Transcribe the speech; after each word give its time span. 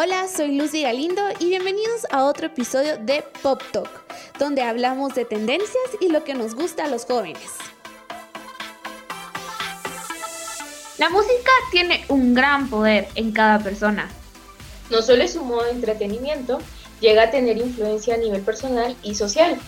Hola, 0.00 0.28
soy 0.28 0.56
Lucy 0.56 0.82
Galindo 0.82 1.20
y 1.40 1.46
bienvenidos 1.46 2.06
a 2.12 2.22
otro 2.22 2.46
episodio 2.46 2.98
de 2.98 3.24
Pop 3.42 3.60
Talk, 3.72 3.90
donde 4.38 4.62
hablamos 4.62 5.16
de 5.16 5.24
tendencias 5.24 5.72
y 6.00 6.08
lo 6.08 6.22
que 6.22 6.34
nos 6.34 6.54
gusta 6.54 6.84
a 6.84 6.86
los 6.86 7.04
jóvenes. 7.04 7.56
La 10.98 11.10
música 11.10 11.50
tiene 11.72 12.04
un 12.06 12.32
gran 12.32 12.70
poder 12.70 13.08
en 13.16 13.32
cada 13.32 13.58
persona. 13.58 14.08
No 14.88 15.02
solo 15.02 15.24
es 15.24 15.34
un 15.34 15.48
modo 15.48 15.64
de 15.64 15.72
entretenimiento, 15.72 16.60
llega 17.00 17.24
a 17.24 17.30
tener 17.32 17.56
influencia 17.56 18.14
a 18.14 18.18
nivel 18.18 18.42
personal 18.42 18.94
y 19.02 19.16
social. 19.16 19.58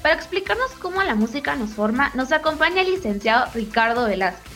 Para 0.00 0.14
explicarnos 0.14 0.70
cómo 0.80 1.02
la 1.02 1.14
música 1.14 1.56
nos 1.56 1.74
forma, 1.74 2.10
nos 2.14 2.32
acompaña 2.32 2.80
el 2.80 2.90
licenciado 2.90 3.52
Ricardo 3.52 4.06
Velázquez, 4.06 4.50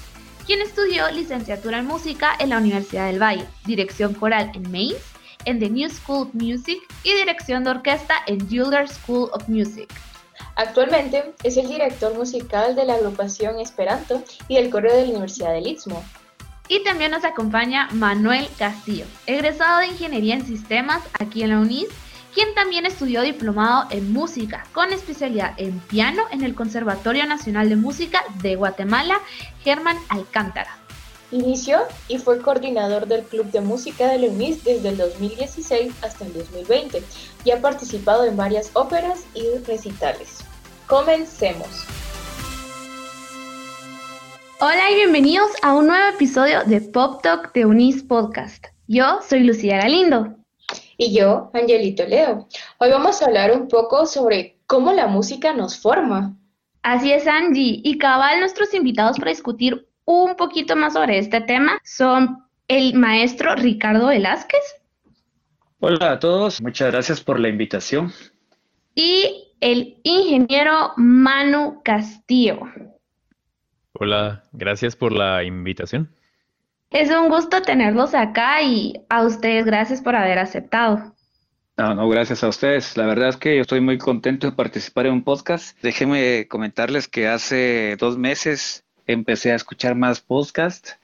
quien 0.47 0.63
estudió 0.63 1.11
licenciatura 1.11 1.81
en 1.81 1.85
música 1.85 2.31
en 2.39 2.49
la 2.49 2.57
Universidad 2.57 3.09
del 3.09 3.23
Valle, 3.23 3.47
dirección 3.67 4.15
coral 4.15 4.51
en 4.55 4.73
Mainz, 4.73 5.18
en 5.49 5.59
The 5.59 5.71
New 5.71 5.89
School 5.89 6.29
of 6.29 6.35
Music 6.35 6.79
y 7.03 7.15
dirección 7.15 7.65
de 7.65 7.71
orquesta 7.71 8.15
en 8.27 8.39
Juilliard 8.49 8.89
School 8.89 9.31
of 9.33 9.49
Music. 9.49 9.89
Actualmente 10.57 11.35
es 11.43 11.57
el 11.57 11.69
director 11.69 12.15
musical 12.15 12.77
de 12.77 12.85
la 12.85 12.95
agrupación 12.95 13.59
Esperanto 13.59 14.23
y 14.47 14.57
del 14.57 14.71
coro 14.71 14.93
de 14.93 15.05
la 15.05 15.11
Universidad 15.11 15.53
del 15.53 15.67
Istmo. 15.67 16.05
Y 16.69 16.85
también 16.85 17.13
nos 17.13 17.25
acompaña 17.25 17.89
Manuel 17.93 18.47
Castillo, 18.59 19.07
egresado 19.27 19.79
de 19.79 19.87
Ingeniería 19.87 20.35
en 20.35 20.47
Sistemas 20.47 21.03
aquí 21.19 21.43
en 21.43 21.51
la 21.51 21.61
UNIS 21.61 21.89
quien 22.35 22.55
también 22.55 22.87
estudió 22.87 23.23
diplomado 23.23 23.89
en 23.91 24.13
música, 24.13 24.65
con 24.73 24.93
especialidad 24.93 25.55
en 25.57 25.79
piano 25.81 26.23
en 26.31 26.45
el 26.45 26.55
Conservatorio 26.55 27.27
Nacional 27.27 27.69
de 27.69 27.75
Música 27.75 28.23
de 28.43 28.55
Guatemala, 28.55 29.21
Germán 29.65 29.97
Alcántara. 30.09 30.79
Inició 31.31 31.81
y 32.09 32.17
fue 32.17 32.41
coordinador 32.41 33.07
del 33.07 33.23
Club 33.23 33.51
de 33.51 33.61
Música 33.61 34.09
de 34.09 34.19
Leunis 34.19 34.65
desde 34.65 34.89
el 34.89 34.97
2016 34.97 35.93
hasta 36.03 36.25
el 36.25 36.33
2020 36.33 37.03
y 37.45 37.51
ha 37.51 37.61
participado 37.61 38.25
en 38.25 38.35
varias 38.35 38.71
óperas 38.73 39.27
y 39.35 39.59
recitales. 39.67 40.39
Comencemos. 40.87 41.69
Hola 44.61 44.91
y 44.91 44.95
bienvenidos 44.95 45.51
a 45.61 45.75
un 45.75 45.89
nuevo 45.89 46.09
episodio 46.15 46.65
de 46.65 46.81
Pop 46.81 47.21
Talk 47.23 47.53
de 47.53 47.67
Unis 47.67 48.03
Podcast. 48.03 48.65
Yo 48.87 49.21
soy 49.29 49.41
Lucía 49.41 49.77
Galindo 49.77 50.35
y 50.97 51.13
yo, 51.13 51.51
Angelito 51.53 52.07
Leo. 52.07 52.49
Hoy 52.79 52.91
vamos 52.91 53.21
a 53.21 53.27
hablar 53.27 53.53
un 53.53 53.69
poco 53.69 54.07
sobre 54.07 54.59
cómo 54.67 54.93
la 54.93 55.07
música 55.07 55.53
nos 55.53 55.79
forma. 55.79 56.37
Así 56.83 57.13
es, 57.13 57.27
Angie. 57.27 57.81
Y 57.85 57.99
cabal, 57.99 58.41
nuestros 58.41 58.73
invitados 58.73 59.19
para 59.19 59.31
discutir 59.31 59.88
un 60.09 60.37
poquito 60.37 60.75
más 60.75 60.95
sobre 60.95 61.19
este 61.19 61.43
tema 61.43 61.79
son 61.85 62.43
el 62.67 62.95
maestro 62.95 63.55
Ricardo 63.55 64.07
Velázquez. 64.07 64.63
Hola 65.81 66.13
a 66.13 66.19
todos, 66.19 66.63
muchas 66.63 66.91
gracias 66.91 67.21
por 67.21 67.39
la 67.39 67.51
invitación. 67.51 68.11
Y 68.95 69.53
el 69.61 69.99
ingeniero 70.05 70.93
Manu 70.97 71.83
Castillo. 71.85 72.61
Hola, 73.93 74.45
gracias 74.53 74.97
por 74.97 75.13
la 75.13 75.45
invitación. 75.45 76.11
Es 76.91 77.11
un 77.11 77.29
gusto 77.29 77.61
tenerlos 77.61 78.15
acá 78.15 78.63
y 78.63 78.95
a 79.11 79.25
ustedes 79.25 79.67
gracias 79.67 80.01
por 80.01 80.17
haber 80.17 80.39
aceptado. 80.39 81.15
No, 81.77 81.95
no, 81.95 82.09
gracias 82.09 82.43
a 82.43 82.49
ustedes. 82.49 82.97
La 82.97 83.05
verdad 83.05 83.29
es 83.29 83.37
que 83.37 83.57
yo 83.57 83.61
estoy 83.61 83.83
muy 83.83 83.99
contento 83.99 84.47
de 84.47 84.57
participar 84.57 85.05
en 85.05 85.13
un 85.13 85.23
podcast. 85.23 85.79
Déjenme 85.83 86.49
comentarles 86.49 87.09
que 87.09 87.29
hace 87.29 87.97
dos 88.01 88.17
meses 88.17 88.88
empecé 89.09 89.51
a 89.51 89.57
escuchar 89.57 89.97
más 89.97 90.21
podcasts, 90.21 90.97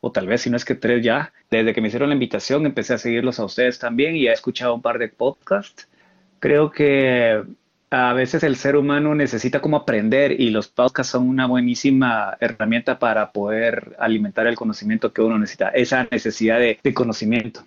o 0.00 0.12
tal 0.12 0.26
vez 0.26 0.42
si 0.42 0.50
no 0.50 0.58
es 0.58 0.64
que 0.66 0.74
tres 0.74 1.02
ya. 1.02 1.32
Desde 1.50 1.72
que 1.72 1.80
me 1.80 1.88
hicieron 1.88 2.10
la 2.10 2.14
invitación 2.14 2.66
empecé 2.66 2.94
a 2.94 2.98
seguirlos 2.98 3.38
a 3.38 3.44
ustedes 3.44 3.78
también 3.78 4.16
y 4.16 4.26
he 4.26 4.32
escuchado 4.32 4.74
un 4.74 4.82
par 4.82 4.98
de 4.98 5.08
podcasts. 5.08 5.88
Creo 6.40 6.70
que 6.70 7.42
a 7.92 8.12
veces 8.14 8.42
el 8.42 8.56
ser 8.56 8.76
humano 8.76 9.14
necesita 9.14 9.60
como 9.60 9.76
aprender 9.76 10.40
y 10.40 10.50
los 10.50 10.66
podcasts 10.66 11.12
son 11.12 11.28
una 11.28 11.46
buenísima 11.46 12.36
herramienta 12.40 12.98
para 12.98 13.32
poder 13.32 13.94
alimentar 13.98 14.46
el 14.46 14.56
conocimiento 14.56 15.12
que 15.12 15.20
uno 15.20 15.38
necesita, 15.38 15.68
esa 15.68 16.08
necesidad 16.10 16.58
de, 16.58 16.78
conocimiento. 16.94 17.64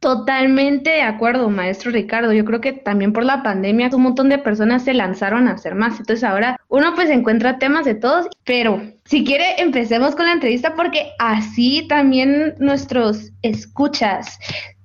Totalmente 0.00 0.90
de 0.90 1.02
acuerdo, 1.02 1.48
maestro 1.48 1.90
Ricardo. 1.90 2.32
Yo 2.32 2.44
creo 2.44 2.60
que 2.60 2.72
también 2.72 3.12
por 3.12 3.24
la 3.24 3.42
pandemia 3.42 3.88
un 3.94 4.02
montón 4.02 4.28
de 4.28 4.38
personas 4.38 4.84
se 4.84 4.92
lanzaron 4.92 5.48
a 5.48 5.52
hacer 5.52 5.74
más. 5.74 5.98
Entonces 5.98 6.22
ahora 6.22 6.58
uno 6.68 6.94
pues 6.94 7.08
encuentra 7.08 7.58
temas 7.58 7.86
de 7.86 7.94
todos, 7.94 8.26
pero 8.44 8.82
si 9.04 9.24
quiere 9.24 9.60
empecemos 9.60 10.14
con 10.14 10.26
la 10.26 10.32
entrevista 10.32 10.74
porque 10.74 11.12
así 11.18 11.86
también 11.88 12.54
nuestros 12.58 13.32
escuchas 13.42 14.38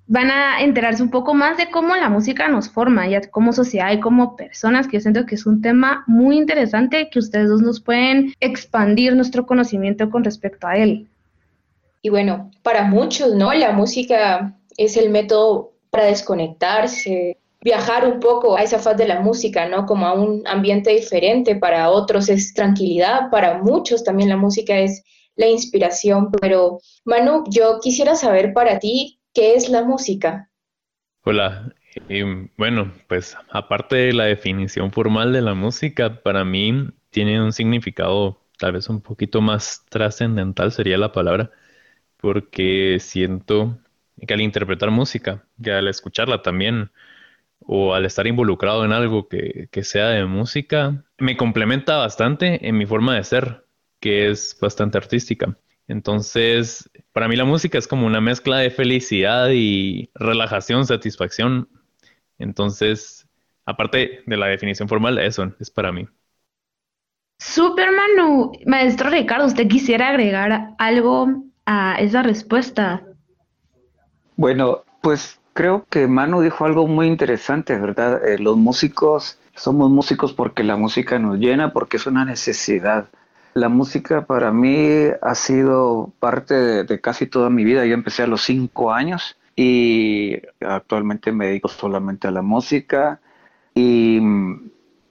van 0.08 0.32
a 0.32 0.62
enterarse 0.62 1.04
un 1.04 1.10
poco 1.10 1.34
más 1.34 1.58
de 1.58 1.70
cómo 1.70 1.96
la 1.96 2.10
música 2.10 2.48
nos 2.48 2.70
forma, 2.70 3.08
ya 3.08 3.22
como 3.30 3.54
sociedad 3.54 3.92
y 3.92 4.00
como 4.00 4.36
personas, 4.36 4.88
que 4.88 4.98
yo 4.98 5.02
siento 5.02 5.26
que 5.26 5.36
es 5.36 5.46
un 5.46 5.62
tema 5.62 6.04
muy 6.08 6.38
interesante 6.38 7.10
que 7.10 7.20
ustedes 7.20 7.48
dos 7.48 7.62
nos 7.62 7.80
pueden 7.80 8.34
expandir 8.40 9.16
nuestro 9.16 9.46
conocimiento 9.46 10.10
con 10.10 10.24
respecto 10.24 10.68
a 10.68 10.76
él. 10.76 11.08
Y 12.02 12.10
bueno, 12.10 12.52
para 12.62 12.84
muchos, 12.84 13.36
¿no? 13.36 13.54
La 13.54 13.72
música 13.72 14.54
es 14.78 14.98
el 14.98 15.10
método 15.10 15.74
para 15.90 16.06
desconectarse, 16.06 17.38
viajar 17.62 18.06
un 18.06 18.20
poco 18.20 18.58
a 18.58 18.64
esa 18.64 18.80
faz 18.80 18.98
de 18.98 19.08
la 19.08 19.20
música, 19.20 19.68
¿no? 19.68 19.86
Como 19.86 20.06
a 20.06 20.14
un 20.14 20.48
ambiente 20.48 20.92
diferente, 20.92 21.56
para 21.56 21.90
otros 21.90 22.30
es 22.30 22.54
tranquilidad, 22.54 23.30
para 23.30 23.62
muchos 23.62 24.04
también 24.04 24.30
la 24.30 24.38
música 24.38 24.78
es 24.78 25.04
la 25.36 25.48
inspiración, 25.48 26.32
pero 26.32 26.80
Manu, 27.06 27.44
yo 27.50 27.80
quisiera 27.82 28.16
saber 28.16 28.54
para 28.54 28.80
ti, 28.80 29.22
¿Qué 29.34 29.54
es 29.54 29.70
la 29.70 29.84
música? 29.84 30.50
Hola, 31.24 31.74
bueno, 32.58 32.92
pues 33.08 33.38
aparte 33.50 33.96
de 33.96 34.14
la 34.14 34.26
definición 34.26 34.92
formal 34.92 35.32
de 35.32 35.42
la 35.42 35.54
música, 35.54 36.22
para 36.22 36.44
mí 36.44 36.90
tiene 37.12 37.42
un 37.42 37.54
significado 37.54 38.42
tal 38.58 38.74
vez 38.74 38.90
un 38.90 39.02
poquito 39.02 39.40
más 39.40 39.86
trascendental 39.90 40.74
sería 40.74 40.98
la 40.98 41.14
palabra, 41.14 41.50
porque 42.18 42.98
siento 43.00 43.80
que 44.26 44.34
al 44.34 44.42
interpretar 44.42 44.92
música, 44.92 45.46
que 45.62 45.72
al 45.72 45.88
escucharla 45.88 46.42
también, 46.42 46.92
o 47.60 47.94
al 47.94 48.06
estar 48.06 48.28
involucrado 48.28 48.86
en 48.86 48.92
algo 48.92 49.28
que, 49.28 49.68
que 49.72 49.84
sea 49.84 50.10
de 50.10 50.26
música, 50.26 51.04
me 51.18 51.38
complementa 51.38 51.98
bastante 51.98 52.68
en 52.68 52.78
mi 52.78 52.86
forma 52.86 53.16
de 53.16 53.24
ser, 53.24 53.66
que 54.00 54.30
es 54.30 54.58
bastante 54.60 54.98
artística. 54.98 55.56
Entonces, 55.88 56.90
para 57.12 57.28
mí 57.28 57.36
la 57.36 57.46
música 57.46 57.78
es 57.78 57.88
como 57.88 58.08
una 58.08 58.22
mezcla 58.22 58.60
de 58.60 58.72
felicidad 58.72 59.50
y 59.52 60.10
relajación, 60.16 60.86
satisfacción. 60.86 61.70
Entonces, 62.40 63.28
aparte 63.66 64.24
de 64.26 64.38
la 64.38 64.48
definición 64.48 64.88
formal, 64.88 65.18
eso 65.20 65.54
es 65.60 65.70
para 65.70 65.92
mí. 65.92 66.08
Super 67.40 67.90
Manu, 67.92 68.52
maestro 68.66 69.10
Ricardo, 69.10 69.46
¿usted 69.46 69.68
quisiera 69.68 70.10
agregar 70.10 70.76
algo 70.78 71.44
a 71.66 71.96
esa 72.00 72.24
respuesta? 72.24 73.04
Bueno, 74.42 74.86
pues 75.02 75.40
creo 75.54 75.86
que 75.88 76.08
Manu 76.08 76.42
dijo 76.42 76.66
algo 76.66 76.88
muy 76.88 77.06
interesante, 77.06 77.78
¿verdad? 77.78 78.28
Eh, 78.28 78.40
los 78.40 78.58
músicos 78.58 79.38
somos 79.54 79.92
músicos 79.92 80.34
porque 80.34 80.64
la 80.64 80.78
música 80.78 81.20
nos 81.20 81.38
llena, 81.38 81.72
porque 81.72 81.98
es 81.98 82.08
una 82.08 82.26
necesidad. 82.26 83.06
La 83.54 83.70
música 83.70 84.26
para 84.26 84.52
mí 84.52 85.10
ha 85.22 85.36
sido 85.36 86.12
parte 86.20 86.56
de, 86.84 87.02
casi 87.02 87.28
toda 87.28 87.52
mi 87.52 87.64
vida. 87.64 87.86
Yo 87.86 87.94
empecé 87.94 88.24
a 88.24 88.28
los 88.28 88.42
cinco 88.42 88.92
años 88.92 89.38
y 89.56 90.42
actualmente 90.60 91.32
me 91.32 91.46
dedico 91.46 91.68
solamente 91.68 92.28
a 92.28 92.32
la 92.32 92.42
música 92.42 93.22
y 93.76 94.22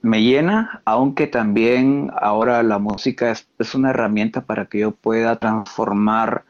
me 0.01 0.23
llena, 0.23 0.81
aunque 0.83 1.27
también 1.27 2.11
ahora 2.19 2.63
la 2.63 2.79
música 2.79 3.31
es, 3.31 3.47
es 3.59 3.75
una 3.75 3.91
herramienta 3.91 4.41
para 4.41 4.65
que 4.65 4.79
yo 4.79 4.91
pueda 4.91 5.37
transformar 5.37 6.43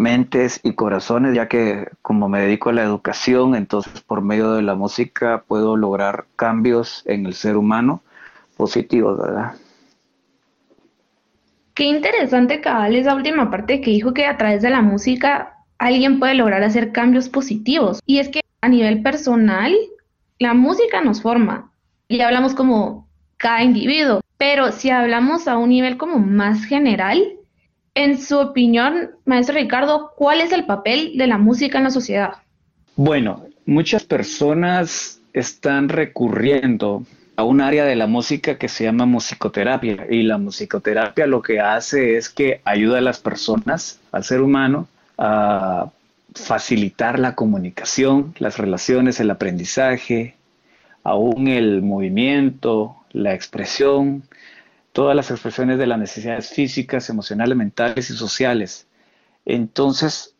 mentes 0.00 0.60
y 0.62 0.72
corazones, 0.72 1.34
ya 1.34 1.46
que 1.46 1.88
como 2.00 2.30
me 2.30 2.40
dedico 2.40 2.70
a 2.70 2.72
la 2.72 2.82
educación, 2.82 3.54
entonces 3.54 4.00
por 4.00 4.22
medio 4.22 4.54
de 4.54 4.62
la 4.62 4.74
música 4.74 5.44
puedo 5.46 5.76
lograr 5.76 6.24
cambios 6.36 7.02
en 7.04 7.26
el 7.26 7.34
ser 7.34 7.58
humano 7.58 8.02
positivos, 8.56 9.18
¿verdad? 9.18 9.52
Qué 11.74 11.84
interesante, 11.84 12.62
cabal, 12.62 12.96
esa 12.96 13.14
última 13.14 13.50
parte 13.50 13.82
que 13.82 13.90
dijo 13.90 14.14
que 14.14 14.24
a 14.24 14.38
través 14.38 14.62
de 14.62 14.70
la 14.70 14.80
música 14.80 15.58
alguien 15.78 16.18
puede 16.18 16.34
lograr 16.34 16.62
hacer 16.62 16.92
cambios 16.92 17.28
positivos. 17.28 18.00
Y 18.06 18.20
es 18.20 18.30
que 18.30 18.40
a 18.62 18.68
nivel 18.70 19.02
personal, 19.02 19.74
la 20.38 20.54
música 20.54 21.02
nos 21.02 21.20
forma 21.20 21.72
y 22.08 22.22
hablamos 22.22 22.54
como 22.54 23.06
cada 23.36 23.62
individuo, 23.62 24.20
pero 24.38 24.72
si 24.72 24.88
hablamos 24.88 25.46
a 25.46 25.58
un 25.58 25.68
nivel 25.68 25.98
como 25.98 26.18
más 26.18 26.64
general, 26.64 27.36
en 28.04 28.18
su 28.18 28.38
opinión, 28.38 29.10
maestro 29.26 29.56
Ricardo, 29.56 30.12
¿cuál 30.16 30.40
es 30.40 30.52
el 30.52 30.64
papel 30.64 31.18
de 31.18 31.26
la 31.26 31.36
música 31.36 31.78
en 31.78 31.84
la 31.84 31.90
sociedad? 31.90 32.30
Bueno, 32.96 33.44
muchas 33.66 34.04
personas 34.04 35.20
están 35.34 35.88
recurriendo 35.90 37.04
a 37.36 37.44
un 37.44 37.60
área 37.60 37.84
de 37.84 37.96
la 37.96 38.06
música 38.06 38.56
que 38.56 38.68
se 38.68 38.84
llama 38.84 39.04
musicoterapia. 39.04 40.06
Y 40.08 40.22
la 40.22 40.38
musicoterapia 40.38 41.26
lo 41.26 41.42
que 41.42 41.60
hace 41.60 42.16
es 42.16 42.30
que 42.30 42.62
ayuda 42.64 42.98
a 42.98 43.02
las 43.02 43.18
personas, 43.18 44.00
al 44.12 44.24
ser 44.24 44.40
humano, 44.40 44.88
a 45.18 45.90
facilitar 46.34 47.18
la 47.18 47.34
comunicación, 47.34 48.34
las 48.38 48.56
relaciones, 48.56 49.20
el 49.20 49.30
aprendizaje, 49.30 50.36
aún 51.02 51.48
el 51.48 51.82
movimiento, 51.82 52.96
la 53.12 53.34
expresión, 53.34 54.22
todas 54.92 55.16
las 55.16 55.30
expresiones 55.30 55.78
de 55.78 55.86
las 55.86 55.98
necesidades 55.98 56.50
físicas, 56.50 57.08
emocionales, 57.08 57.56
mentales 57.56 58.10
y 58.10 58.16
sociales. 58.16 58.86
Entonces, 59.44 60.34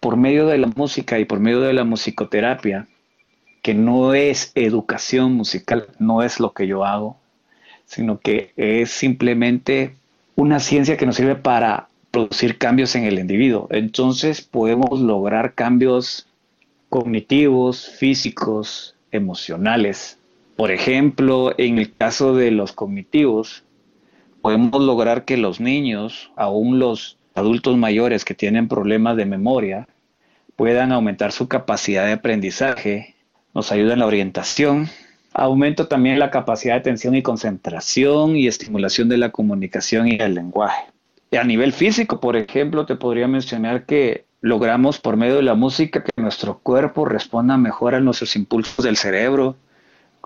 por 0.00 0.16
medio 0.16 0.46
de 0.46 0.58
la 0.58 0.66
música 0.66 1.18
y 1.18 1.24
por 1.24 1.40
medio 1.40 1.60
de 1.60 1.72
la 1.72 1.84
musicoterapia, 1.84 2.88
que 3.62 3.74
no 3.74 4.14
es 4.14 4.52
educación 4.54 5.32
musical, 5.32 5.88
no 5.98 6.22
es 6.22 6.40
lo 6.40 6.52
que 6.52 6.66
yo 6.66 6.84
hago, 6.84 7.18
sino 7.84 8.20
que 8.20 8.52
es 8.56 8.90
simplemente 8.90 9.96
una 10.34 10.60
ciencia 10.60 10.96
que 10.96 11.06
nos 11.06 11.16
sirve 11.16 11.36
para 11.36 11.88
producir 12.10 12.58
cambios 12.58 12.94
en 12.94 13.04
el 13.04 13.18
individuo. 13.18 13.68
Entonces 13.70 14.40
podemos 14.42 15.00
lograr 15.00 15.54
cambios 15.54 16.26
cognitivos, 16.88 17.88
físicos, 17.88 18.94
emocionales. 19.10 20.18
Por 20.56 20.70
ejemplo, 20.70 21.54
en 21.58 21.78
el 21.78 21.92
caso 21.94 22.34
de 22.34 22.50
los 22.50 22.72
cognitivos, 22.72 23.64
podemos 24.46 24.80
lograr 24.80 25.24
que 25.24 25.36
los 25.36 25.58
niños, 25.58 26.30
aún 26.36 26.78
los 26.78 27.18
adultos 27.34 27.76
mayores 27.76 28.24
que 28.24 28.32
tienen 28.32 28.68
problemas 28.68 29.16
de 29.16 29.26
memoria, 29.26 29.88
puedan 30.54 30.92
aumentar 30.92 31.32
su 31.32 31.48
capacidad 31.48 32.06
de 32.06 32.12
aprendizaje, 32.12 33.16
nos 33.54 33.72
ayuda 33.72 33.94
en 33.94 33.98
la 33.98 34.06
orientación, 34.06 34.88
aumenta 35.34 35.88
también 35.88 36.20
la 36.20 36.30
capacidad 36.30 36.74
de 36.74 36.78
atención 36.78 37.16
y 37.16 37.22
concentración 37.22 38.36
y 38.36 38.46
estimulación 38.46 39.08
de 39.08 39.16
la 39.16 39.32
comunicación 39.32 40.06
y 40.06 40.14
el 40.20 40.36
lenguaje. 40.36 40.92
A 41.36 41.42
nivel 41.42 41.72
físico, 41.72 42.20
por 42.20 42.36
ejemplo, 42.36 42.86
te 42.86 42.94
podría 42.94 43.26
mencionar 43.26 43.84
que 43.84 44.26
logramos 44.42 45.00
por 45.00 45.16
medio 45.16 45.34
de 45.34 45.42
la 45.42 45.56
música 45.56 46.04
que 46.04 46.22
nuestro 46.22 46.60
cuerpo 46.60 47.04
responda 47.04 47.56
mejor 47.56 47.96
a 47.96 48.00
nuestros 48.00 48.36
impulsos 48.36 48.84
del 48.84 48.96
cerebro, 48.96 49.56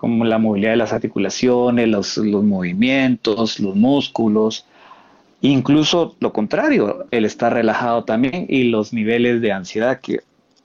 como 0.01 0.25
la 0.25 0.39
movilidad 0.39 0.71
de 0.71 0.77
las 0.77 0.93
articulaciones, 0.93 1.87
los, 1.87 2.17
movimientos, 2.17 3.59
los 3.59 3.75
músculos, 3.75 4.65
incluso 5.41 6.15
lo 6.19 6.33
contrario, 6.33 7.05
el 7.11 7.23
estar 7.23 7.53
relajado 7.53 8.03
también 8.03 8.47
y 8.49 8.63
los 8.63 8.93
niveles 8.93 9.41
de 9.41 9.51
ansiedad 9.51 9.99
que 9.99 10.21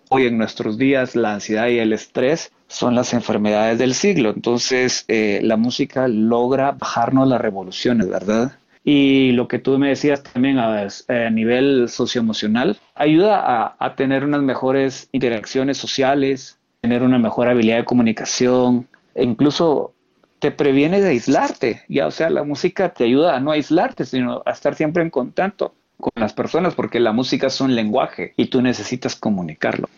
hoy 0.08 0.24
en 0.24 0.38
nuestros 0.38 0.78
días 0.78 1.16
la 1.16 1.34
ansiedad 1.34 1.68
y 1.68 1.78
el 1.78 1.92
estrés 1.92 2.50
son 2.66 2.94
las 2.94 3.12
enfermedades 3.12 3.78
del 3.78 3.92
siglo. 3.92 4.30
Entonces 4.34 5.04
eh, 5.06 5.40
la 5.42 5.58
música 5.58 6.08
logra 6.08 6.72
bajarnos 6.72 7.28
las 7.28 7.38
revoluciones, 7.38 8.08
¿verdad? 8.08 8.56
Y 8.84 9.32
lo 9.32 9.48
que 9.48 9.58
tú 9.58 9.76
me 9.78 9.90
decías 9.90 10.22
también 10.22 10.58
a, 10.58 10.88
nivel 11.30 11.90
socioemocional, 11.90 12.78
ayuda 12.94 13.38
a, 13.38 13.76
a, 13.78 13.96
tener 13.96 14.24
unas 14.24 14.40
mejores 14.40 15.10
interacciones 15.12 15.76
sociales, 15.76 16.58
tener 16.80 17.02
una 17.02 17.18
mejor 17.18 17.48
habilidad 17.48 17.76
de 17.78 17.84
comunicación, 17.84 18.86
e 19.16 19.24
incluso 19.24 19.94
te 20.38 20.50
previene 20.50 21.00
de 21.00 21.08
aislarte. 21.08 21.82
Ya, 21.88 22.06
o 22.06 22.10
sea, 22.10 22.30
la 22.30 22.44
música 22.44 22.92
te 22.92 23.04
ayuda 23.04 23.34
a 23.34 23.40
no 23.40 23.50
aislarte, 23.50 24.04
sino 24.04 24.42
a 24.44 24.50
estar 24.50 24.74
siempre 24.74 25.02
en 25.02 25.10
contacto 25.10 25.74
con 25.98 26.12
las 26.16 26.34
personas, 26.34 26.74
porque 26.74 27.00
la 27.00 27.12
música 27.12 27.46
es 27.46 27.60
un 27.60 27.74
lenguaje 27.74 28.34
y 28.36 28.46
tú 28.46 28.60
necesitas 28.60 29.16
comunicarlo. 29.16 29.88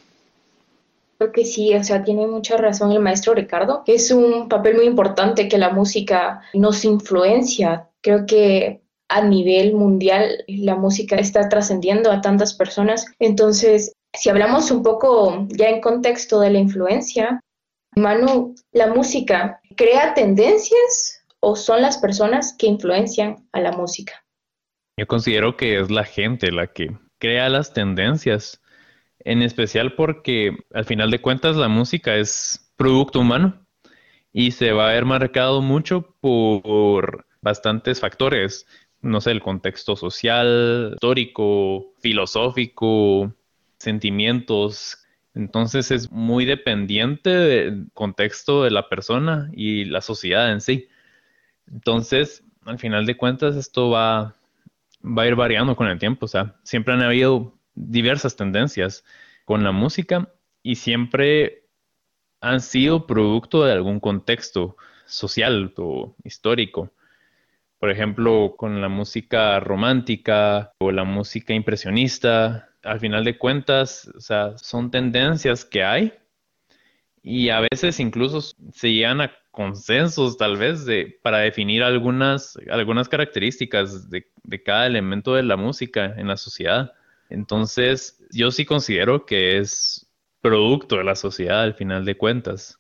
Creo 1.19 1.33
que 1.33 1.45
sí, 1.45 1.75
o 1.75 1.83
sea, 1.83 2.05
tiene 2.05 2.29
mucha 2.29 2.57
razón 2.57 2.93
el 2.93 3.01
maestro 3.01 3.35
Ricardo. 3.35 3.83
Es 3.87 4.13
un 4.13 4.49
papel 4.49 4.77
muy 4.77 4.85
importante 4.85 5.49
que 5.49 5.59
la 5.59 5.71
música 5.71 6.43
nos 6.55 6.85
influencia. 6.85 7.89
Creo 8.01 8.25
que 8.25 8.81
a 9.09 9.23
nivel 9.23 9.75
mundial 9.75 10.45
la 10.47 10.77
música 10.77 11.17
está 11.17 11.49
trascendiendo 11.49 12.13
a 12.13 12.21
tantas 12.21 12.55
personas. 12.55 13.07
Entonces, 13.19 13.93
si 14.13 14.31
hablamos 14.31 14.71
un 14.71 14.85
poco 14.85 15.47
ya 15.49 15.71
en 15.71 15.81
contexto 15.81 16.39
de 16.39 16.51
la 16.51 16.59
influencia, 16.59 17.41
Manu, 17.99 18.55
¿la 18.73 18.89
música 18.89 19.61
crea 19.77 20.15
tendencias 20.15 21.25
o 21.41 21.57
son 21.57 21.83
las 21.83 21.99
personas 21.99 22.55
que 22.59 22.67
influencian 22.67 23.49
a 23.53 23.61
la 23.61 23.73
música? 23.73 24.25
Yo 24.97 25.07
considero 25.07 25.57
que 25.57 25.79
es 25.81 25.91
la 25.91 26.05
gente 26.05 26.51
la 26.51 26.67
que 26.67 26.97
crea 27.19 27.49
las 27.49 27.73
tendencias 27.73 28.61
en 29.21 29.43
especial 29.43 29.95
porque 29.95 30.57
al 30.73 30.85
final 30.85 31.11
de 31.11 31.21
cuentas 31.21 31.57
la 31.57 31.69
música 31.69 32.17
es 32.17 32.73
producto 32.77 33.21
humano 33.21 33.67
y 34.33 34.53
se 34.53 34.73
va 34.73 34.89
a 34.89 34.93
ver 34.93 35.05
marcado 35.05 35.63
mucho 35.63 36.15
por 36.21 37.27
bastantes 37.41 38.01
factores, 38.01 38.67
no 39.01 39.21
sé, 39.21 39.31
el 39.31 39.43
contexto 39.43 39.97
social, 39.97 40.93
histórico, 40.95 41.93
filosófico, 42.01 43.35
sentimientos. 43.79 45.05
Entonces 45.39 45.93
es 45.93 46.11
muy 46.11 46.45
dependiente 46.45 47.31
del 47.31 47.87
contexto 47.95 48.65
de 48.65 48.73
la 48.73 48.89
persona 48.89 49.49
y 49.53 49.85
la 49.85 50.01
sociedad 50.01 50.51
en 50.51 50.61
sí. 50.61 50.89
Entonces, 51.71 52.43
al 52.65 52.81
final 52.81 53.07
de 53.07 53.17
cuentas, 53.17 53.55
esto 53.55 53.89
va, 53.91 54.35
va 55.05 55.23
a 55.23 55.27
ir 55.29 55.37
variando 55.37 55.77
con 55.77 55.87
el 55.87 56.01
tiempo. 56.01 56.27
O 56.27 56.29
sea, 56.29 56.57
siempre 56.65 56.95
han 56.95 57.03
habido 57.03 57.55
diversas 57.77 58.35
tendencias 58.35 59.05
con 59.45 59.63
la 59.63 59.71
música 59.71 60.29
y 60.65 60.75
siempre 60.75 61.63
han 62.41 62.61
sido 62.61 63.07
producto 63.07 63.65
de 63.65 63.73
algún 63.73 64.01
contexto 64.01 64.77
social 65.07 65.73
o 65.77 66.17
histórico. 66.25 66.93
Por 67.79 67.91
ejemplo, 67.91 68.55
con 68.57 68.81
la 68.81 68.89
música 68.89 69.61
romántica 69.61 70.73
o 70.79 70.91
la 70.91 71.05
música 71.05 71.55
impresionista, 71.55 72.71
al 72.83 73.01
final 73.01 73.25
de 73.25 73.39
cuentas, 73.39 74.11
o 74.17 74.21
sea, 74.21 74.57
son 74.59 74.91
tendencias 74.91 75.65
que 75.65 75.85
hay 75.85 76.13
y 77.23 77.51
a 77.51 77.61
veces 77.61 78.01
incluso 78.01 78.41
se 78.73 78.93
llegan 78.93 79.21
a 79.21 79.33
consensos 79.51 80.37
tal 80.37 80.57
vez 80.57 80.85
de, 80.87 81.19
para 81.23 81.39
definir 81.39 81.83
algunas, 81.83 82.59
algunas 82.71 83.09
características 83.09 84.09
de, 84.09 84.27
de 84.43 84.63
cada 84.63 84.87
elemento 84.87 85.35
de 85.35 85.43
la 85.43 85.57
música 85.57 86.15
en 86.17 86.29
la 86.29 86.37
sociedad. 86.37 86.93
Entonces, 87.29 88.25
yo 88.31 88.51
sí 88.51 88.65
considero 88.65 89.27
que 89.27 89.59
es 89.59 90.09
producto 90.41 90.97
de 90.97 91.05
la 91.05 91.15
sociedad 91.15 91.63
al 91.63 91.75
final 91.75 92.05
de 92.05 92.17
cuentas. 92.17 92.79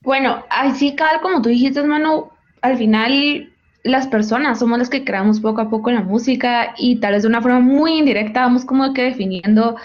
Bueno, 0.00 0.44
así 0.50 0.96
tal 0.96 1.20
como 1.20 1.40
tú 1.40 1.48
dijiste, 1.48 1.80
hermano, 1.80 2.32
al 2.60 2.76
final 2.76 3.53
las 3.84 4.08
personas 4.08 4.58
somos 4.58 4.78
las 4.78 4.90
que 4.90 5.04
creamos 5.04 5.40
poco 5.40 5.60
a 5.60 5.70
poco 5.70 5.92
la 5.92 6.00
música 6.00 6.74
y 6.78 6.96
tal 6.96 7.12
vez 7.12 7.22
de 7.22 7.28
una 7.28 7.42
forma 7.42 7.60
muy 7.60 7.98
indirecta 7.98 8.40
vamos 8.40 8.64
como 8.64 8.92
que 8.94 9.02
definiendo 9.02 9.76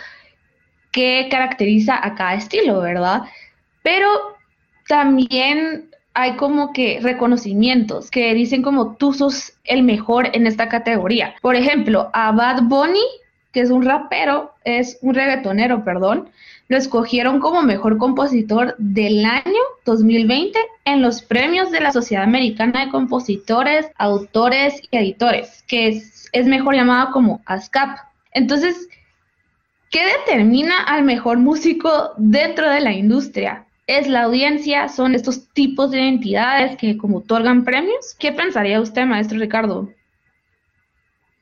qué 0.92 1.28
caracteriza 1.30 2.00
a 2.02 2.16
cada 2.16 2.36
estilo, 2.36 2.80
¿verdad? 2.80 3.24
Pero 3.84 4.08
también 4.88 5.90
hay 6.14 6.36
como 6.38 6.72
que 6.74 7.00
reconocimientos 7.02 8.10
que 8.10 8.34
dicen 8.34 8.62
como 8.62 8.96
tú 8.96 9.14
sos 9.14 9.54
el 9.66 9.84
mejor 9.84 10.30
en 10.34 10.48
esta 10.48 10.70
categoría. 10.70 11.36
Por 11.42 11.56
ejemplo, 11.56 12.10
a 12.14 12.32
Bad 12.32 12.64
Bunny, 12.64 13.06
que 13.52 13.62
es 13.62 13.70
un 13.70 13.84
rapero, 13.84 14.54
es 14.64 14.98
un 15.02 15.14
reggaetonero, 15.14 15.84
perdón, 15.84 16.30
lo 16.70 16.78
escogieron 16.78 17.40
como 17.40 17.62
mejor 17.62 17.98
compositor 17.98 18.76
del 18.78 19.26
año 19.26 19.60
2020 19.86 20.58
en 20.86 21.02
los 21.02 21.22
premios 21.22 21.72
de 21.72 21.82
la 21.82 21.92
Sociedad 21.92 22.24
Americana 22.24 22.86
de 22.86 22.92
Compositores, 22.92 23.88
Autores 23.98 24.82
y 24.90 24.98
Editores, 24.98 25.64
que 25.68 25.90
es, 25.90 26.30
es 26.32 26.46
mejor 26.46 26.76
llamado 26.76 27.12
como 27.12 27.42
ASCAP. 27.46 27.98
Entonces, 28.32 28.88
¿qué 29.90 30.02
determina 30.20 30.84
al 30.84 31.04
mejor 31.04 31.40
músico 31.40 32.14
dentro 32.18 32.70
de 32.70 32.80
la 32.80 32.94
industria? 32.94 33.66
es 33.90 34.08
la 34.08 34.26
audiencia, 34.26 34.88
son 34.88 35.16
estos 35.16 35.50
tipos 35.50 35.90
de 35.90 36.08
entidades 36.08 36.78
que 36.78 36.96
como 36.96 37.18
otorgan 37.18 37.64
premios. 37.64 38.16
¿Qué 38.20 38.32
pensaría 38.32 38.80
usted, 38.80 39.08
maestro 39.08 39.40
Ricardo? 39.40 39.90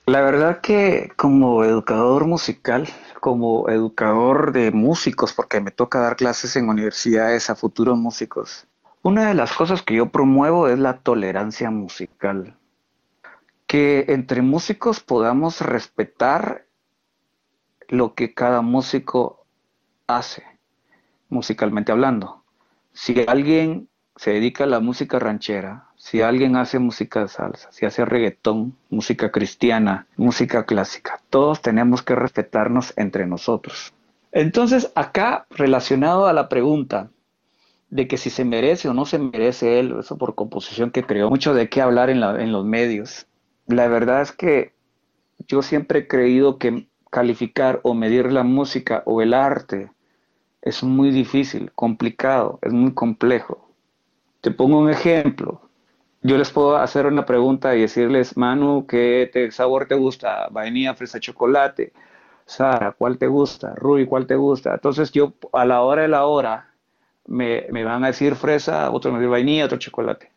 La 0.05 0.21
verdad 0.21 0.61
que 0.61 1.11
como 1.17 1.65
educador 1.65 2.25
musical, 2.25 2.87
como 3.27 3.67
educador 3.67 4.53
de 4.53 4.71
músicos, 4.71 5.33
porque 5.33 5.59
me 5.59 5.71
toca 5.71 5.99
dar 5.99 6.15
clases 6.15 6.55
en 6.55 6.69
universidades 6.69 7.49
a 7.49 7.55
futuros 7.55 7.97
músicos, 7.97 8.67
una 9.01 9.27
de 9.27 9.33
las 9.33 9.51
cosas 9.51 9.81
que 9.81 9.95
yo 9.95 10.13
promuevo 10.13 10.69
es 10.69 10.79
la 10.79 10.99
tolerancia 10.99 11.69
musical. 11.69 12.55
Que 13.65 14.05
entre 14.07 14.41
músicos 14.41 15.01
podamos 15.01 15.59
respetar 15.59 16.67
lo 17.89 18.15
que 18.15 18.33
cada 18.33 18.61
músico 18.61 19.45
hace, 20.07 20.45
musicalmente 21.27 21.91
hablando 21.91 22.45
si 22.93 23.25
alguien 23.27 23.89
se 24.17 24.31
dedica 24.31 24.65
a 24.65 24.67
la 24.67 24.79
música 24.79 25.19
ranchera, 25.19 25.85
si 25.95 26.21
alguien 26.21 26.55
hace 26.55 26.79
música 26.79 27.21
de 27.21 27.27
salsa, 27.27 27.71
si 27.71 27.85
hace 27.85 28.03
reggaetón, 28.03 28.75
música 28.89 29.31
cristiana, 29.31 30.07
música 30.17 30.65
clásica, 30.65 31.21
todos 31.29 31.61
tenemos 31.61 32.01
que 32.01 32.15
respetarnos 32.15 32.93
entre 32.97 33.27
nosotros. 33.27 33.93
Entonces, 34.31 34.91
acá, 34.95 35.45
relacionado 35.51 36.27
a 36.27 36.33
la 36.33 36.49
pregunta 36.49 37.09
de 37.89 38.07
que 38.07 38.17
si 38.17 38.29
se 38.29 38.43
merece 38.43 38.89
o 38.89 38.93
no 38.93 39.05
se 39.05 39.19
merece 39.19 39.79
él, 39.79 39.95
eso 39.99 40.17
por 40.17 40.35
composición 40.35 40.91
que 40.91 41.03
creó 41.03 41.29
mucho 41.29 41.53
de 41.53 41.69
qué 41.69 41.81
hablar 41.81 42.09
en, 42.09 42.21
en 42.23 42.51
los 42.51 42.65
medios, 42.65 43.27
la 43.67 43.87
verdad 43.87 44.21
es 44.21 44.31
que 44.31 44.73
yo 45.47 45.61
siempre 45.61 45.99
he 45.99 46.07
creído 46.07 46.57
que 46.57 46.87
calificar 47.09 47.79
o 47.83 47.93
medir 47.93 48.31
la 48.31 48.43
música 48.43 49.03
o 49.05 49.21
el 49.21 49.33
arte 49.33 49.91
es 50.61 50.83
muy 50.83 51.11
difícil, 51.11 51.71
complicado, 51.73 52.59
es 52.61 52.73
muy 52.73 52.93
complejo. 52.93 53.66
Te 54.47 54.51
pongo 54.51 54.77
un 54.79 54.89
ejemplo. 54.89 55.59
Yo 56.21 56.37
les 56.37 56.51
puedo 56.51 56.77
hacer 56.77 57.05
una 57.05 57.25
pregunta 57.25 57.75
y 57.75 57.81
decirles, 57.81 58.37
Manu, 58.37 58.87
¿qué 58.87 59.29
sabor 59.51 59.87
te 59.89 59.95
gusta? 59.95 60.47
Vainilla, 60.51 60.93
fresa, 60.95 61.19
chocolate. 61.19 61.91
Sara, 62.45 62.93
¿cuál 62.93 63.17
te 63.17 63.27
gusta? 63.27 63.75
Rui, 63.75 64.05
¿cuál 64.05 64.25
te 64.25 64.35
gusta? 64.35 64.73
Entonces 64.75 65.11
yo 65.11 65.33
a 65.51 65.65
la 65.65 65.81
hora 65.81 66.03
de 66.03 66.07
la 66.07 66.25
hora 66.27 66.71
me, 67.25 67.65
me 67.71 67.83
van 67.83 68.05
a 68.05 68.07
decir 68.07 68.35
fresa, 68.35 68.89
otro 68.89 69.11
me 69.11 69.19
dice 69.19 69.27
vainilla, 69.29 69.65
otro 69.65 69.79
chocolate. 69.79 70.31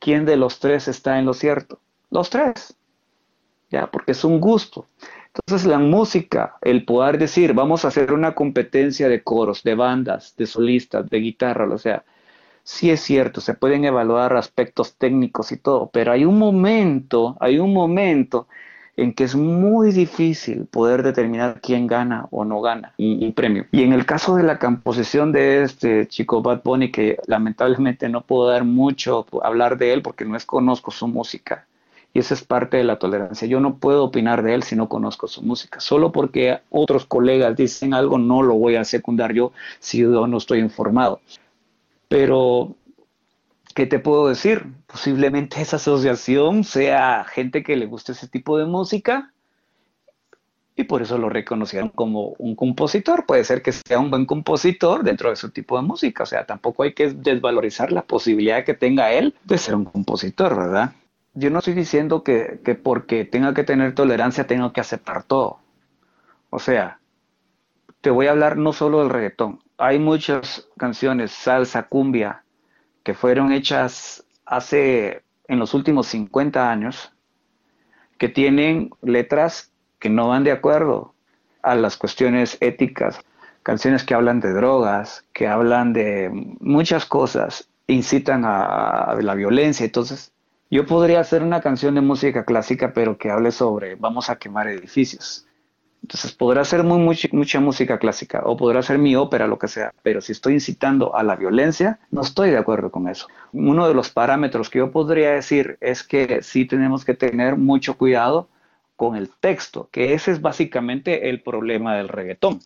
¿Quién 0.00 0.26
de 0.26 0.36
los 0.36 0.58
tres 0.58 0.88
está 0.88 1.20
en 1.20 1.26
lo 1.26 1.32
cierto? 1.32 1.78
Los 2.10 2.30
tres. 2.30 2.74
Ya, 3.70 3.86
porque 3.90 4.12
es 4.12 4.24
un 4.24 4.40
gusto. 4.40 4.86
Entonces 5.34 5.66
la 5.66 5.78
música, 5.78 6.56
el 6.60 6.84
poder 6.84 7.18
decir, 7.18 7.54
vamos 7.54 7.84
a 7.84 7.88
hacer 7.88 8.12
una 8.12 8.34
competencia 8.34 9.08
de 9.08 9.22
coros, 9.22 9.62
de 9.62 9.74
bandas, 9.74 10.36
de 10.36 10.46
solistas, 10.46 11.08
de 11.08 11.18
guitarra, 11.18 11.66
o 11.72 11.78
sea, 11.78 12.04
sí 12.64 12.90
es 12.90 13.00
cierto, 13.00 13.40
se 13.40 13.54
pueden 13.54 13.84
evaluar 13.84 14.36
aspectos 14.36 14.94
técnicos 14.96 15.52
y 15.52 15.56
todo, 15.56 15.90
pero 15.92 16.12
hay 16.12 16.24
un 16.24 16.38
momento, 16.38 17.36
hay 17.40 17.58
un 17.58 17.72
momento 17.72 18.46
en 18.96 19.14
que 19.14 19.24
es 19.24 19.34
muy 19.34 19.90
difícil 19.90 20.66
poder 20.66 21.02
determinar 21.02 21.60
quién 21.62 21.86
gana 21.86 22.26
o 22.30 22.44
no 22.44 22.60
gana 22.60 22.92
y, 22.98 23.30
premio. 23.32 23.66
Y 23.72 23.82
en 23.82 23.92
el 23.92 24.04
caso 24.04 24.36
de 24.36 24.42
la 24.42 24.58
composición 24.58 25.32
de 25.32 25.62
este 25.62 26.06
chico 26.08 26.42
Bad 26.42 26.62
Bunny, 26.62 26.90
que 26.90 27.18
lamentablemente 27.26 28.08
no 28.08 28.20
puedo 28.20 28.48
dar 28.48 28.64
mucho 28.64 29.26
hablar 29.42 29.78
de 29.78 29.92
él 29.94 30.02
porque 30.02 30.24
no 30.24 30.36
es 30.36 30.44
conozco 30.44 30.90
su 30.90 31.08
música, 31.08 31.66
y 32.14 32.18
esa 32.18 32.34
es 32.34 32.44
parte 32.44 32.76
de 32.76 32.84
la 32.84 32.98
tolerancia. 32.98 33.48
Yo 33.48 33.60
no 33.60 33.76
puedo 33.76 34.04
opinar 34.04 34.42
de 34.42 34.54
él 34.54 34.62
si 34.62 34.76
no 34.76 34.88
conozco 34.88 35.28
su 35.28 35.42
música. 35.42 35.80
Solo 35.80 36.12
porque 36.12 36.60
otros 36.70 37.06
colegas 37.06 37.56
dicen 37.56 37.94
algo, 37.94 38.18
no 38.18 38.42
lo 38.42 38.54
voy 38.54 38.76
a 38.76 38.84
secundar 38.84 39.32
yo 39.32 39.52
si 39.78 40.00
yo 40.00 40.26
no 40.26 40.36
estoy 40.36 40.58
informado. 40.58 41.20
Pero, 42.12 42.76
¿qué 43.74 43.86
te 43.86 43.98
puedo 43.98 44.28
decir? 44.28 44.66
Posiblemente 44.86 45.62
esa 45.62 45.76
asociación 45.76 46.62
sea 46.62 47.24
gente 47.24 47.62
que 47.62 47.74
le 47.74 47.86
guste 47.86 48.12
ese 48.12 48.28
tipo 48.28 48.58
de 48.58 48.66
música 48.66 49.32
y 50.76 50.84
por 50.84 51.00
eso 51.00 51.16
lo 51.16 51.30
reconocieron 51.30 51.88
como 51.88 52.34
un 52.38 52.54
compositor. 52.54 53.24
Puede 53.24 53.44
ser 53.44 53.62
que 53.62 53.72
sea 53.72 53.98
un 53.98 54.10
buen 54.10 54.26
compositor 54.26 55.04
dentro 55.04 55.30
de 55.30 55.36
su 55.36 55.52
tipo 55.52 55.76
de 55.76 55.86
música. 55.86 56.24
O 56.24 56.26
sea, 56.26 56.44
tampoco 56.44 56.82
hay 56.82 56.92
que 56.92 57.08
desvalorizar 57.14 57.92
la 57.92 58.02
posibilidad 58.02 58.62
que 58.62 58.74
tenga 58.74 59.10
él 59.12 59.34
de 59.44 59.56
ser 59.56 59.74
un 59.74 59.86
compositor, 59.86 60.54
¿verdad? 60.54 60.92
yo 61.34 61.48
no 61.48 61.60
estoy 61.60 61.72
diciendo 61.72 62.22
que, 62.22 62.60
porque 62.82 63.24
tenga 63.24 63.54
que 63.54 63.64
tener 63.64 63.94
tolerancia 63.94 64.46
tengo 64.46 64.74
que 64.74 64.82
aceptar 64.82 65.22
todo. 65.24 65.60
O 66.50 66.58
sea, 66.58 66.98
te 68.02 68.10
voy 68.10 68.26
a 68.26 68.32
hablar 68.32 68.58
no 68.58 68.74
solo 68.74 69.00
del 69.00 69.08
reggaetón. 69.08 69.61
Hay 69.82 69.98
muchas 69.98 70.68
canciones, 70.78 71.32
salsa, 71.32 71.88
cumbia, 71.88 72.44
que 73.02 73.14
fueron 73.14 73.50
hechas 73.50 74.24
hace, 74.46 75.24
en 75.48 75.58
los 75.58 75.74
últimos 75.74 76.06
50 76.06 76.70
años, 76.70 77.12
que 78.16 78.28
tienen 78.28 78.90
letras 79.02 79.72
que 79.98 80.08
no 80.08 80.28
van 80.28 80.44
de 80.44 80.52
acuerdo 80.52 81.14
a 81.64 81.74
las 81.74 81.96
cuestiones 81.96 82.58
éticas. 82.60 83.18
Canciones 83.64 84.04
que 84.04 84.14
hablan 84.14 84.38
de 84.38 84.52
drogas, 84.52 85.24
que 85.32 85.48
hablan 85.48 85.92
de 85.92 86.30
muchas 86.60 87.04
cosas, 87.04 87.68
incitan 87.88 88.44
a, 88.44 89.16
la 89.20 89.34
violencia. 89.34 89.84
Entonces, 89.84 90.32
yo 90.70 90.86
podría 90.86 91.18
hacer 91.18 91.42
una 91.42 91.60
canción 91.60 91.96
de 91.96 92.02
música 92.02 92.44
clásica, 92.44 92.92
pero 92.92 93.18
que 93.18 93.32
hable 93.32 93.50
sobre 93.50 93.96
vamos 93.96 94.30
a 94.30 94.36
quemar 94.36 94.68
edificios. 94.68 95.44
Entonces 96.02 96.32
podrá 96.32 96.64
ser 96.64 96.82
muy, 96.82 97.16
mucha, 97.32 97.60
música 97.60 97.98
clásica 97.98 98.42
o 98.44 98.56
podrá 98.56 98.82
ser 98.82 98.98
mi 98.98 99.14
ópera, 99.14 99.46
lo 99.46 99.58
que 99.58 99.68
sea, 99.68 99.94
pero 100.02 100.20
si 100.20 100.32
estoy 100.32 100.54
incitando 100.54 101.14
a 101.14 101.22
la 101.22 101.36
violencia, 101.36 102.00
no 102.10 102.22
estoy 102.22 102.50
de 102.50 102.58
acuerdo 102.58 102.90
con 102.90 103.08
eso. 103.08 103.28
Uno 103.52 103.86
de 103.86 103.94
los 103.94 104.10
parámetros 104.10 104.68
que 104.68 104.80
yo 104.80 104.90
podría 104.90 105.30
decir 105.30 105.78
es 105.80 106.02
que 106.02 106.42
sí 106.42 106.64
tenemos 106.64 107.04
que 107.04 107.14
tener 107.14 107.56
mucho 107.56 107.96
cuidado 107.96 108.48
con 108.96 109.16
el 109.16 109.30
texto, 109.30 109.88
que 109.92 110.12
ese 110.12 110.32
es 110.32 110.40
básicamente 110.40 111.30
el 111.30 111.40
problema 111.40 111.96
del 111.96 112.08
reggaetón. 112.08 112.60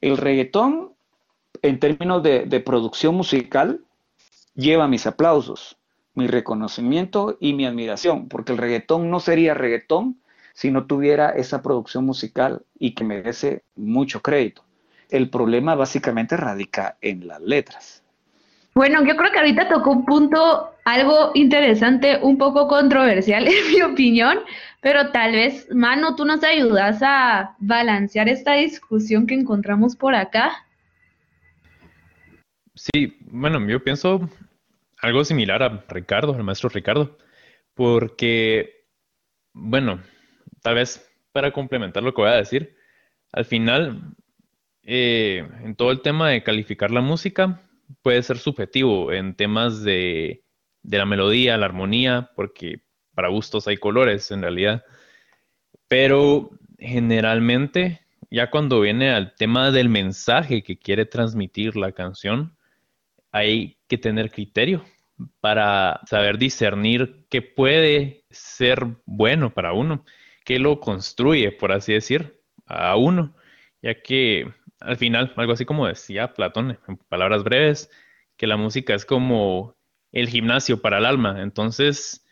El 0.00 0.16
reggaetón, 0.16 0.90
en 1.62 1.78
términos 1.78 2.22
de, 2.24 2.46
de 2.46 2.60
producción 2.60 3.14
musical, 3.14 3.80
lleva 4.54 4.88
mis 4.88 5.06
aplausos, 5.06 5.76
mi 6.14 6.26
reconocimiento 6.26 7.36
y 7.38 7.52
mi 7.52 7.64
admiración, 7.64 8.28
porque 8.28 8.52
el 8.52 8.58
reggaetón 8.58 9.08
no 9.08 9.20
sería 9.20 9.54
reggaetón 9.54 10.16
si 10.56 10.70
no 10.70 10.86
tuviera 10.86 11.32
esa 11.32 11.60
producción 11.60 12.06
musical 12.06 12.62
y 12.78 12.94
que 12.94 13.04
merece 13.04 13.62
mucho 13.74 14.22
crédito. 14.22 14.64
El 15.10 15.28
problema 15.28 15.74
básicamente 15.74 16.34
radica 16.34 16.96
en 17.02 17.28
las 17.28 17.42
letras. 17.42 18.02
Bueno, 18.74 19.04
yo 19.04 19.16
creo 19.16 19.30
que 19.30 19.38
ahorita 19.38 19.68
tocó 19.68 19.90
un 19.90 20.06
punto 20.06 20.70
algo 20.86 21.32
interesante, 21.34 22.20
un 22.22 22.38
poco 22.38 22.68
controversial 22.68 23.46
en 23.48 23.70
mi 23.70 23.82
opinión, 23.82 24.38
pero 24.80 25.10
tal 25.10 25.32
vez, 25.32 25.68
Mano, 25.74 26.16
tú 26.16 26.24
nos 26.24 26.42
ayudas 26.42 27.02
a 27.02 27.54
balancear 27.58 28.30
esta 28.30 28.54
discusión 28.54 29.26
que 29.26 29.34
encontramos 29.34 29.94
por 29.94 30.14
acá. 30.14 30.64
Sí, 32.74 33.18
bueno, 33.30 33.60
yo 33.68 33.84
pienso 33.84 34.26
algo 35.02 35.22
similar 35.22 35.62
a 35.62 35.84
Ricardo, 35.86 36.34
al 36.34 36.44
maestro 36.44 36.70
Ricardo, 36.70 37.18
porque, 37.74 38.86
bueno, 39.52 40.00
tal 40.66 40.74
vez 40.74 41.08
para 41.30 41.52
complementar 41.52 42.02
lo 42.02 42.12
que 42.12 42.22
voy 42.22 42.30
a 42.32 42.34
decir, 42.34 42.74
al 43.30 43.44
final, 43.44 44.16
eh, 44.82 45.48
en 45.62 45.76
todo 45.76 45.92
el 45.92 46.00
tema 46.00 46.30
de 46.30 46.42
calificar 46.42 46.90
la 46.90 47.00
música, 47.00 47.62
puede 48.02 48.20
ser 48.24 48.38
subjetivo 48.38 49.12
en 49.12 49.36
temas 49.36 49.84
de, 49.84 50.42
de 50.82 50.98
la 50.98 51.06
melodía, 51.06 51.56
la 51.56 51.66
armonía, 51.66 52.32
porque 52.34 52.80
para 53.14 53.28
gustos 53.28 53.68
hay 53.68 53.76
colores 53.76 54.32
en 54.32 54.42
realidad, 54.42 54.84
pero 55.86 56.50
generalmente, 56.80 58.00
ya 58.28 58.50
cuando 58.50 58.80
viene 58.80 59.10
al 59.10 59.36
tema 59.36 59.70
del 59.70 59.88
mensaje 59.88 60.64
que 60.64 60.80
quiere 60.80 61.06
transmitir 61.06 61.76
la 61.76 61.92
canción, 61.92 62.56
hay 63.30 63.78
que 63.86 63.98
tener 63.98 64.32
criterio 64.32 64.84
para 65.40 66.00
saber 66.06 66.38
discernir 66.38 67.24
qué 67.30 67.40
puede 67.40 68.24
ser 68.30 68.84
bueno 69.04 69.54
para 69.54 69.72
uno, 69.72 70.04
qué 70.46 70.58
lo 70.58 70.80
construye, 70.80 71.52
por 71.52 71.72
así 71.72 71.92
decir, 71.92 72.40
a 72.64 72.96
uno, 72.96 73.34
ya 73.82 74.00
que 74.00 74.50
al 74.80 74.96
final, 74.96 75.32
algo 75.36 75.52
así 75.52 75.66
como 75.66 75.86
decía 75.86 76.32
Platón, 76.32 76.78
en 76.88 76.96
palabras 77.08 77.44
breves, 77.44 77.90
que 78.38 78.46
la 78.46 78.56
música 78.56 78.94
es 78.94 79.04
como 79.04 79.76
el 80.12 80.28
gimnasio 80.28 80.80
para 80.80 80.98
el 80.98 81.04
alma, 81.04 81.42
entonces 81.42 82.24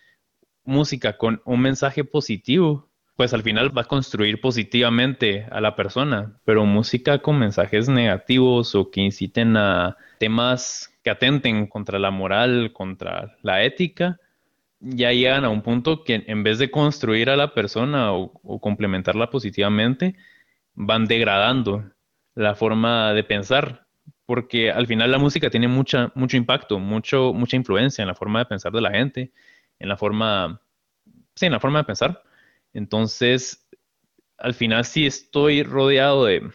música 0.64 1.18
con 1.18 1.42
un 1.44 1.60
mensaje 1.60 2.04
positivo 2.04 2.88
pues 3.16 3.32
al 3.32 3.42
final 3.42 3.76
va 3.76 3.82
a 3.82 3.86
construir 3.86 4.40
positivamente 4.40 5.46
a 5.50 5.60
la 5.60 5.76
persona, 5.76 6.40
pero 6.44 6.64
música 6.66 7.18
con 7.18 7.38
mensajes 7.38 7.88
negativos 7.88 8.74
o 8.74 8.90
que 8.90 9.02
inciten 9.02 9.56
a 9.56 9.96
temas 10.18 10.92
que 11.04 11.10
atenten 11.10 11.66
contra 11.66 11.98
la 11.98 12.10
moral, 12.10 12.72
contra 12.72 13.36
la 13.42 13.62
ética, 13.62 14.18
ya 14.84 15.12
llegan 15.12 15.44
a 15.44 15.48
un 15.48 15.62
punto 15.62 16.04
que 16.04 16.24
en 16.26 16.42
vez 16.42 16.58
de 16.58 16.70
construir 16.70 17.30
a 17.30 17.36
la 17.36 17.54
persona 17.54 18.12
o, 18.12 18.60
complementarla 18.60 19.30
positivamente, 19.30 20.16
van 20.74 21.06
degradando 21.06 21.90
la 22.34 22.54
forma 22.54 23.12
de 23.14 23.24
pensar, 23.24 23.86
porque 24.26 24.70
al 24.70 24.86
final 24.86 25.10
la 25.10 25.18
música 25.18 25.50
tiene 25.50 25.68
mucha, 25.68 26.12
mucho 26.14 26.36
impacto, 26.36 26.78
mucho, 26.78 27.32
mucha 27.32 27.56
influencia 27.56 28.02
en 28.02 28.08
la 28.08 28.14
forma 28.14 28.40
de 28.40 28.46
pensar 28.46 28.72
de 28.72 28.80
la 28.80 28.90
gente, 28.90 29.32
en 29.78 29.88
la 29.88 29.96
forma, 29.96 30.60
sí, 31.34 31.46
en 31.46 31.52
la 31.52 31.60
forma 31.60 31.78
de 31.80 31.84
pensar. 31.84 32.22
Entonces, 32.72 33.66
al 34.38 34.54
final 34.54 34.84
si 34.84 35.06
estoy 35.06 35.62
rodeado 35.62 36.26
de, 36.26 36.50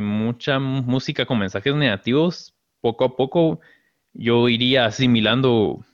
mucha 0.00 0.58
música 0.58 1.26
con 1.26 1.38
mensajes 1.38 1.74
negativos. 1.74 2.54
Poco 2.80 3.04
a 3.04 3.16
poco 3.16 3.60
yo 4.12 4.48
iría 4.48 4.86
asimilando 4.86 5.84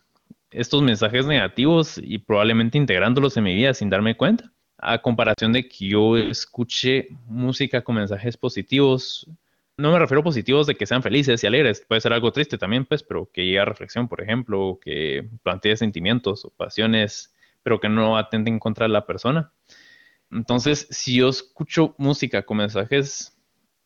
estos 0.50 0.82
mensajes 0.82 1.26
negativos 1.26 2.00
y 2.02 2.18
probablemente 2.18 2.78
integrándolos 2.78 3.36
en 3.36 3.44
mi 3.44 3.54
vida 3.54 3.74
sin 3.74 3.90
darme 3.90 4.16
cuenta. 4.16 4.52
A 4.78 4.98
comparación 5.02 5.52
de 5.52 5.68
que 5.68 5.88
yo 5.88 6.16
escuche 6.16 7.08
música 7.26 7.82
con 7.82 7.96
mensajes 7.96 8.36
positivos, 8.36 9.28
no 9.76 9.92
me 9.92 9.98
refiero 9.98 10.20
a 10.20 10.24
positivos 10.24 10.66
de 10.66 10.76
que 10.76 10.86
sean 10.86 11.02
felices 11.02 11.42
y 11.42 11.46
alegres, 11.46 11.84
puede 11.86 12.00
ser 12.00 12.12
algo 12.12 12.32
triste 12.32 12.58
también, 12.58 12.84
pues, 12.84 13.02
pero 13.02 13.28
que 13.32 13.44
llegue 13.44 13.58
a 13.58 13.64
reflexión, 13.64 14.08
por 14.08 14.22
ejemplo, 14.22 14.78
que 14.80 15.28
plantee 15.42 15.76
sentimientos 15.76 16.44
o 16.44 16.50
pasiones 16.50 17.34
pero 17.62 17.80
que 17.80 17.88
no 17.88 18.16
atenten 18.16 18.58
contra 18.58 18.88
la 18.88 19.06
persona. 19.06 19.52
Entonces, 20.30 20.86
si 20.90 21.16
yo 21.16 21.28
escucho 21.28 21.94
música 21.98 22.44
con 22.44 22.58
mensajes 22.58 23.36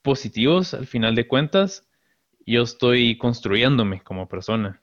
positivos, 0.02 0.74
al 0.74 0.86
final 0.86 1.14
de 1.14 1.28
cuentas, 1.28 1.88
yo 2.44 2.62
estoy 2.62 3.16
construyéndome 3.18 4.02
como 4.02 4.28
persona. 4.28 4.81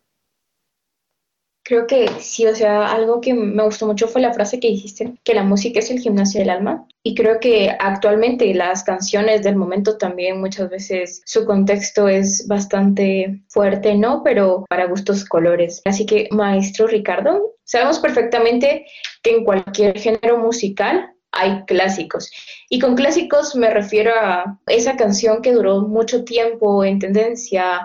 Creo 1.70 1.86
que 1.86 2.10
sí, 2.20 2.48
o 2.48 2.56
sea, 2.56 2.92
algo 2.92 3.22
que 3.22 3.32
me 3.32 3.64
gustó 3.64 3.86
mucho 3.86 4.08
fue 4.08 4.22
la 4.22 4.34
frase 4.34 4.60
que 4.60 4.70
dijiste, 4.70 5.14
que 5.24 5.36
la 5.36 5.44
música 5.44 5.78
es 5.78 5.92
el 5.92 6.00
gimnasio 6.00 6.40
del 6.40 6.50
alma. 6.50 6.88
Y 7.04 7.14
creo 7.14 7.40
que 7.40 7.70
actualmente 7.78 8.52
las 8.56 8.84
canciones 8.84 9.44
del 9.44 9.56
momento 9.56 9.96
también 10.00 10.40
muchas 10.40 10.72
veces 10.72 11.22
su 11.26 11.46
contexto 11.46 12.08
es 12.08 12.48
bastante 12.48 13.44
fuerte, 13.50 13.94
¿no? 13.94 14.24
Pero 14.24 14.66
para 14.68 14.88
gustos 14.88 15.24
colores. 15.24 15.84
Así 15.86 16.08
que, 16.08 16.28
maestro 16.32 16.88
Ricardo, 16.88 17.54
sabemos 17.66 18.00
perfectamente 18.00 18.88
que 19.22 19.36
en 19.36 19.44
cualquier 19.44 19.96
género 20.00 20.40
musical 20.40 21.14
hay 21.32 21.66
clásicos. 21.68 22.32
Y 22.68 22.80
con 22.80 22.96
clásicos 22.96 23.56
me 23.56 23.70
refiero 23.70 24.12
a 24.20 24.58
esa 24.66 24.98
canción 24.98 25.44
que 25.44 25.54
duró 25.54 25.82
mucho 25.82 26.24
tiempo 26.24 26.84
en 26.84 26.98
tendencia 26.98 27.84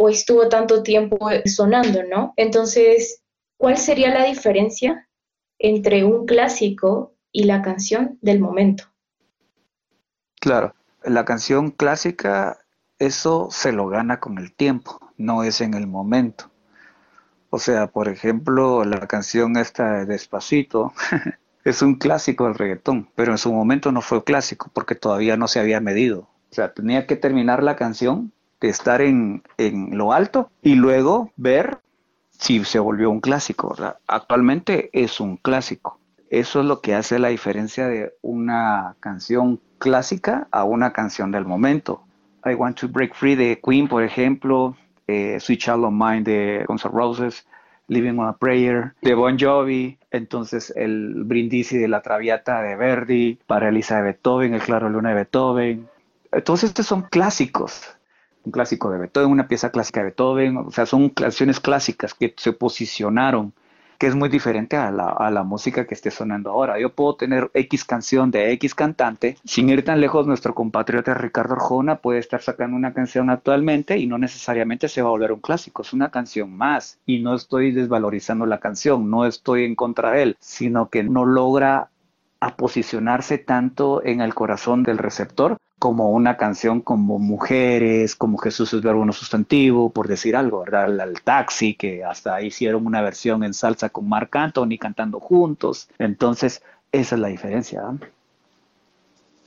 o 0.00 0.08
estuvo 0.08 0.48
tanto 0.48 0.84
tiempo 0.84 1.18
sonando, 1.44 2.04
¿no? 2.04 2.32
Entonces, 2.36 3.20
¿cuál 3.56 3.76
sería 3.76 4.14
la 4.14 4.24
diferencia 4.24 5.08
entre 5.58 6.04
un 6.04 6.24
clásico 6.24 7.16
y 7.32 7.44
la 7.44 7.62
canción 7.62 8.16
del 8.22 8.38
momento? 8.38 8.84
Claro, 10.40 10.72
la 11.02 11.24
canción 11.24 11.72
clásica, 11.72 12.60
eso 13.00 13.48
se 13.50 13.72
lo 13.72 13.88
gana 13.88 14.20
con 14.20 14.38
el 14.38 14.54
tiempo, 14.54 15.00
no 15.16 15.42
es 15.42 15.60
en 15.60 15.74
el 15.74 15.88
momento. 15.88 16.48
O 17.50 17.58
sea, 17.58 17.88
por 17.88 18.08
ejemplo, 18.08 18.84
la 18.84 19.08
canción 19.08 19.56
esta 19.56 19.94
de 19.94 20.06
Despacito 20.06 20.92
es 21.64 21.82
un 21.82 21.96
clásico 21.96 22.44
del 22.44 22.54
reggaetón, 22.54 23.10
pero 23.16 23.32
en 23.32 23.38
su 23.38 23.52
momento 23.52 23.90
no 23.90 24.00
fue 24.00 24.22
clásico 24.22 24.70
porque 24.72 24.94
todavía 24.94 25.36
no 25.36 25.48
se 25.48 25.58
había 25.58 25.80
medido. 25.80 26.28
O 26.50 26.54
sea, 26.54 26.72
tenía 26.72 27.08
que 27.08 27.16
terminar 27.16 27.64
la 27.64 27.74
canción 27.74 28.32
estar 28.60 29.00
en, 29.00 29.42
lo 29.92 30.12
alto 30.12 30.50
y 30.62 30.74
luego 30.74 31.30
ver 31.36 31.78
si 32.30 32.64
se 32.64 32.78
volvió 32.78 33.10
un 33.10 33.20
clásico. 33.20 33.74
Actualmente 34.06 34.90
es 34.92 35.20
un 35.20 35.36
clásico. 35.36 35.98
Eso 36.30 36.60
es 36.60 36.66
lo 36.66 36.80
que 36.80 36.94
hace 36.94 37.18
la 37.18 37.28
diferencia 37.28 37.88
de 37.88 38.14
una 38.22 38.96
canción 39.00 39.60
clásica 39.78 40.48
a 40.50 40.64
una 40.64 40.92
canción 40.92 41.30
del 41.30 41.44
momento. 41.44 42.02
I 42.44 42.54
Want 42.54 42.78
to 42.80 42.88
Break 42.88 43.14
Free 43.14 43.34
de 43.34 43.60
Queen, 43.64 43.88
por 43.88 44.02
ejemplo, 44.02 44.76
eh, 45.06 45.38
Sweet 45.40 45.60
Child 45.60 45.84
of 45.84 46.24
de 46.24 46.64
Guns 46.66 46.84
Roses, 46.84 47.46
Living 47.88 48.18
on 48.18 48.28
a 48.28 48.36
Prayer 48.36 48.94
de 49.00 49.14
Bon 49.14 49.38
Jovi, 49.38 49.98
entonces 50.10 50.72
el 50.76 51.24
Brindisi 51.24 51.78
de 51.78 51.88
la 51.88 52.02
Traviata 52.02 52.60
de 52.62 52.76
Verdi, 52.76 53.38
para 53.46 53.70
Elisa 53.70 53.96
de 53.96 54.02
Beethoven, 54.02 54.54
el 54.54 54.60
Claro 54.60 54.90
Luna 54.90 55.10
de 55.10 55.14
Beethoven. 55.14 55.88
Todos 56.44 56.64
estos 56.64 56.86
son 56.86 57.02
clásicos 57.02 57.97
un 58.48 58.52
clásico 58.52 58.90
de 58.90 58.98
Beethoven, 58.98 59.30
una 59.30 59.46
pieza 59.46 59.70
clásica 59.70 60.00
de 60.00 60.06
Beethoven, 60.06 60.56
o 60.56 60.70
sea, 60.70 60.86
son 60.86 61.10
canciones 61.10 61.60
clásicas 61.60 62.14
que 62.14 62.34
se 62.36 62.52
posicionaron, 62.52 63.52
que 63.98 64.06
es 64.06 64.14
muy 64.14 64.28
diferente 64.28 64.76
a 64.76 64.90
la, 64.90 65.08
a 65.08 65.30
la 65.30 65.42
música 65.42 65.86
que 65.86 65.94
esté 65.94 66.10
sonando 66.10 66.50
ahora. 66.50 66.78
Yo 66.78 66.94
puedo 66.94 67.16
tener 67.16 67.50
X 67.52 67.84
canción 67.84 68.30
de 68.30 68.52
X 68.52 68.74
cantante, 68.74 69.36
sin 69.44 69.68
ir 69.68 69.84
tan 69.84 70.00
lejos, 70.00 70.26
nuestro 70.26 70.54
compatriota 70.54 71.12
Ricardo 71.14 71.54
Arjona 71.54 71.96
puede 71.96 72.20
estar 72.20 72.40
sacando 72.40 72.76
una 72.76 72.94
canción 72.94 73.28
actualmente 73.28 73.98
y 73.98 74.06
no 74.06 74.16
necesariamente 74.16 74.88
se 74.88 75.02
va 75.02 75.08
a 75.08 75.10
volver 75.10 75.32
un 75.32 75.40
clásico, 75.40 75.82
es 75.82 75.92
una 75.92 76.10
canción 76.10 76.56
más. 76.56 76.98
Y 77.04 77.18
no 77.18 77.34
estoy 77.34 77.72
desvalorizando 77.72 78.46
la 78.46 78.60
canción, 78.60 79.10
no 79.10 79.26
estoy 79.26 79.64
en 79.64 79.74
contra 79.74 80.12
de 80.12 80.22
él, 80.22 80.36
sino 80.40 80.88
que 80.88 81.02
no 81.02 81.26
logra 81.26 81.90
a 82.40 82.56
posicionarse 82.56 83.36
tanto 83.36 84.02
en 84.04 84.20
el 84.20 84.32
corazón 84.32 84.84
del 84.84 84.96
receptor 84.96 85.58
como 85.78 86.10
una 86.10 86.36
canción 86.36 86.80
como 86.80 87.18
Mujeres, 87.18 88.16
como 88.16 88.38
Jesús 88.38 88.72
es 88.74 88.82
verbo 88.82 89.04
no 89.04 89.12
sustantivo, 89.12 89.90
por 89.90 90.08
decir 90.08 90.34
algo, 90.34 90.60
¿verdad? 90.60 91.00
El, 91.00 91.22
taxi, 91.22 91.74
que 91.74 92.04
hasta 92.04 92.42
hicieron 92.42 92.86
una 92.86 93.00
versión 93.00 93.44
en 93.44 93.54
salsa 93.54 93.88
con 93.88 94.08
Marc 94.08 94.34
Anthony 94.34 94.76
cantando 94.78 95.20
juntos. 95.20 95.88
Entonces, 95.98 96.62
esa 96.90 97.14
es 97.14 97.20
la 97.20 97.28
diferencia. 97.28 97.82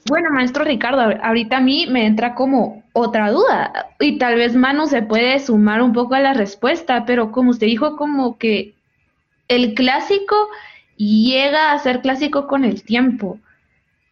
Bueno, 0.08 0.30
maestro 0.32 0.64
Ricardo, 0.64 1.02
ahorita 1.22 1.58
a 1.58 1.62
mí 1.62 1.86
me 1.88 2.06
entra 2.06 2.34
como 2.34 2.84
otra 2.94 3.30
duda 3.30 3.90
y 4.00 4.18
tal 4.18 4.36
vez 4.36 4.56
Manu 4.56 4.88
se 4.88 5.04
puede 5.04 5.40
sumar 5.40 5.82
un 5.82 5.94
poco 5.94 6.16
a 6.16 6.20
la 6.20 6.34
respuesta, 6.34 7.06
pero 7.06 7.32
como 7.32 7.52
usted 7.52 7.68
dijo, 7.68 7.98
como 7.98 8.38
que 8.38 8.74
el 9.48 9.74
clásico 9.76 10.36
llega 10.96 11.72
a 11.72 11.80
ser 11.80 12.02
clásico 12.02 12.48
con 12.48 12.64
el 12.66 12.84
tiempo, 12.84 13.40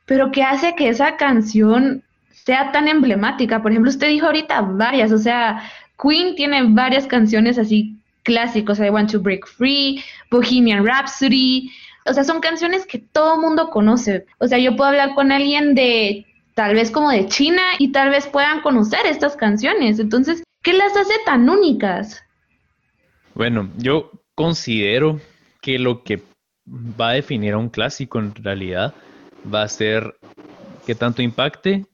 pero 0.05 0.31
¿qué 0.31 0.43
hace 0.43 0.75
que 0.75 0.89
esa 0.89 1.17
canción 1.17 2.03
sea 2.49 2.71
tan 2.71 2.87
emblemática? 2.87 3.61
Por 3.61 3.69
ejemplo, 3.69 3.91
usted 3.91 4.07
dijo 4.07 4.25
ahorita 4.25 4.61
varias, 4.61 5.11
o 5.11 5.19
sea, 5.19 5.61
Queen 6.01 6.33
tiene 6.35 6.63
varias 6.63 7.05
canciones 7.05 7.59
así 7.59 7.95
clásicos, 8.23 8.79
I 8.79 8.89
Want 8.89 9.11
to 9.11 9.19
Break 9.19 9.45
Free, 9.45 10.03
Bohemian 10.31 10.83
Rhapsody, 10.83 11.69
o 12.07 12.13
sea, 12.13 12.23
son 12.23 12.39
canciones 12.39 12.87
que 12.87 12.97
todo 12.97 13.39
mundo 13.39 13.69
conoce. 13.69 14.25
O 14.39 14.47
sea, 14.47 14.57
yo 14.57 14.75
puedo 14.75 14.89
hablar 14.89 15.13
con 15.13 15.31
alguien 15.31 15.75
de 15.75 16.25
tal 16.55 16.73
vez 16.73 16.89
como 16.89 17.11
de 17.11 17.27
China 17.27 17.61
y 17.77 17.91
tal 17.91 18.09
vez 18.09 18.25
puedan 18.25 18.61
conocer 18.61 19.05
estas 19.05 19.35
canciones. 19.35 19.99
Entonces, 19.99 20.41
¿qué 20.63 20.73
las 20.73 20.97
hace 20.97 21.13
tan 21.27 21.47
únicas? 21.47 22.23
Bueno, 23.35 23.69
yo 23.77 24.09
considero 24.33 25.21
que 25.61 25.77
lo 25.77 26.03
que 26.03 26.23
va 26.67 27.09
a 27.09 27.13
definir 27.13 27.53
a 27.53 27.59
un 27.59 27.69
clásico 27.69 28.17
en 28.17 28.33
realidad 28.33 28.95
va 29.53 29.61
a 29.61 29.67
ser 29.67 30.15
qué 30.87 30.95
tanto 30.95 31.21
impacte 31.21 31.85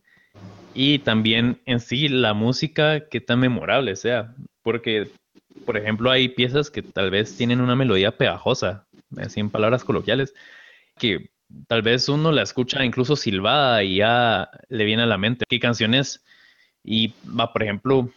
y 0.75 0.99
también 0.99 1.61
en 1.65 1.79
sí 1.79 2.09
la 2.09 2.33
música 2.33 3.07
qué 3.09 3.21
tan 3.21 3.39
memorable 3.39 3.95
sea. 3.95 4.35
Porque, 4.61 5.09
por 5.65 5.77
ejemplo, 5.77 6.11
hay 6.11 6.29
piezas 6.29 6.69
que 6.69 6.81
tal 6.83 7.09
vez 7.09 7.35
tienen 7.37 7.61
una 7.61 7.75
melodía 7.75 8.17
pegajosa, 8.17 8.85
así 9.17 9.39
en 9.39 9.49
palabras 9.49 9.83
coloquiales, 9.83 10.35
que 10.97 11.31
tal 11.67 11.81
vez 11.81 12.09
uno 12.09 12.31
la 12.31 12.43
escucha 12.43 12.83
incluso 12.83 13.15
silbada 13.15 13.83
y 13.83 13.97
ya 13.97 14.49
le 14.69 14.85
viene 14.85 15.03
a 15.03 15.07
la 15.07 15.17
mente 15.17 15.45
qué 15.47 15.59
canciones. 15.59 16.23
Y 16.83 17.13
va, 17.27 17.51
por 17.51 17.63
ejemplo, 17.63 18.11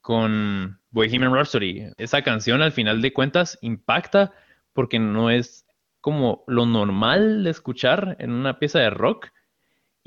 con 0.00 0.78
Bohemian 0.90 1.34
Rhapsody. 1.34 1.92
Esa 1.98 2.22
canción 2.22 2.62
al 2.62 2.72
final 2.72 3.02
de 3.02 3.12
cuentas 3.12 3.58
impacta 3.60 4.32
porque 4.72 4.98
no 4.98 5.30
es 5.30 5.66
como 6.00 6.44
lo 6.46 6.64
normal 6.64 7.44
de 7.44 7.50
escuchar 7.50 8.16
en 8.18 8.30
una 8.30 8.58
pieza 8.58 8.78
de 8.78 8.90
rock. 8.90 9.28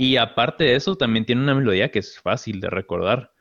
Y 0.01 0.17
aparte 0.17 0.63
de 0.63 0.75
eso, 0.75 0.95
también 0.95 1.25
tiene 1.25 1.43
una 1.43 1.53
melodía 1.53 1.91
que 1.91 1.99
es 1.99 2.19
fácil 2.19 2.59
de 2.59 2.71
recordar. 2.71 3.33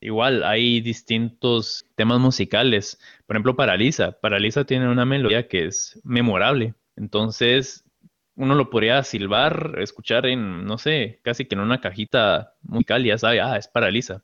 Igual, 0.00 0.44
hay 0.44 0.80
distintos 0.80 1.84
temas 1.94 2.18
musicales. 2.20 2.98
Por 3.26 3.36
ejemplo, 3.36 3.54
Paraliza. 3.54 4.12
Paraliza 4.12 4.64
tiene 4.64 4.88
una 4.88 5.04
melodía 5.04 5.46
que 5.46 5.66
es 5.66 6.00
memorable. 6.04 6.74
Entonces, 6.96 7.84
uno 8.34 8.54
lo 8.54 8.70
podría 8.70 9.02
silbar, 9.02 9.74
escuchar 9.78 10.24
en, 10.24 10.64
no 10.64 10.78
sé, 10.78 11.20
casi 11.22 11.44
que 11.44 11.54
en 11.54 11.60
una 11.60 11.82
cajita 11.82 12.54
musical 12.62 13.04
y 13.04 13.08
ya 13.10 13.18
sabe, 13.18 13.42
ah, 13.42 13.58
es 13.58 13.68
Paraliza. 13.68 14.22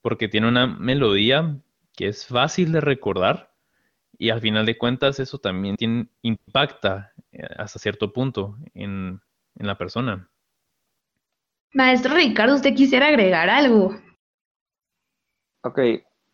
Porque 0.00 0.26
tiene 0.28 0.48
una 0.48 0.66
melodía 0.66 1.58
que 1.96 2.08
es 2.08 2.26
fácil 2.26 2.72
de 2.72 2.80
recordar 2.80 3.52
y 4.18 4.30
al 4.30 4.40
final 4.40 4.64
de 4.64 4.78
cuentas 4.78 5.20
eso 5.20 5.36
también 5.38 5.76
tiene, 5.76 6.08
impacta 6.22 7.12
eh, 7.32 7.42
hasta 7.58 7.78
cierto 7.78 8.10
punto 8.14 8.56
en, 8.72 9.20
en 9.56 9.66
la 9.66 9.76
persona. 9.76 10.30
Maestro 11.72 12.14
Ricardo, 12.14 12.56
¿usted 12.56 12.74
quisiera 12.74 13.08
agregar 13.08 13.48
algo? 13.48 13.96
Ok, 15.62 15.78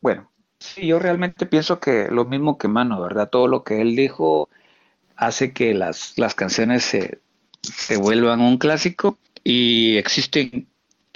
bueno, 0.01 0.31
sí, 0.59 0.87
yo 0.87 0.99
realmente 0.99 1.47
pienso 1.47 1.79
que 1.79 2.09
lo 2.11 2.25
mismo 2.25 2.59
que 2.59 2.69
Mano, 2.69 3.01
¿verdad? 3.01 3.29
Todo 3.29 3.47
lo 3.49 3.65
que 3.65 3.81
él 3.81 3.97
dijo 3.97 4.49
hace 5.17 5.53
que 5.53 5.75
las, 5.75 6.17
las 6.17 6.35
canciones 6.35 6.85
se, 6.85 7.21
se 7.63 7.97
vuelvan 7.97 8.41
un 8.41 8.59
clásico 8.59 9.19
y 9.45 9.97
existen 9.97 10.69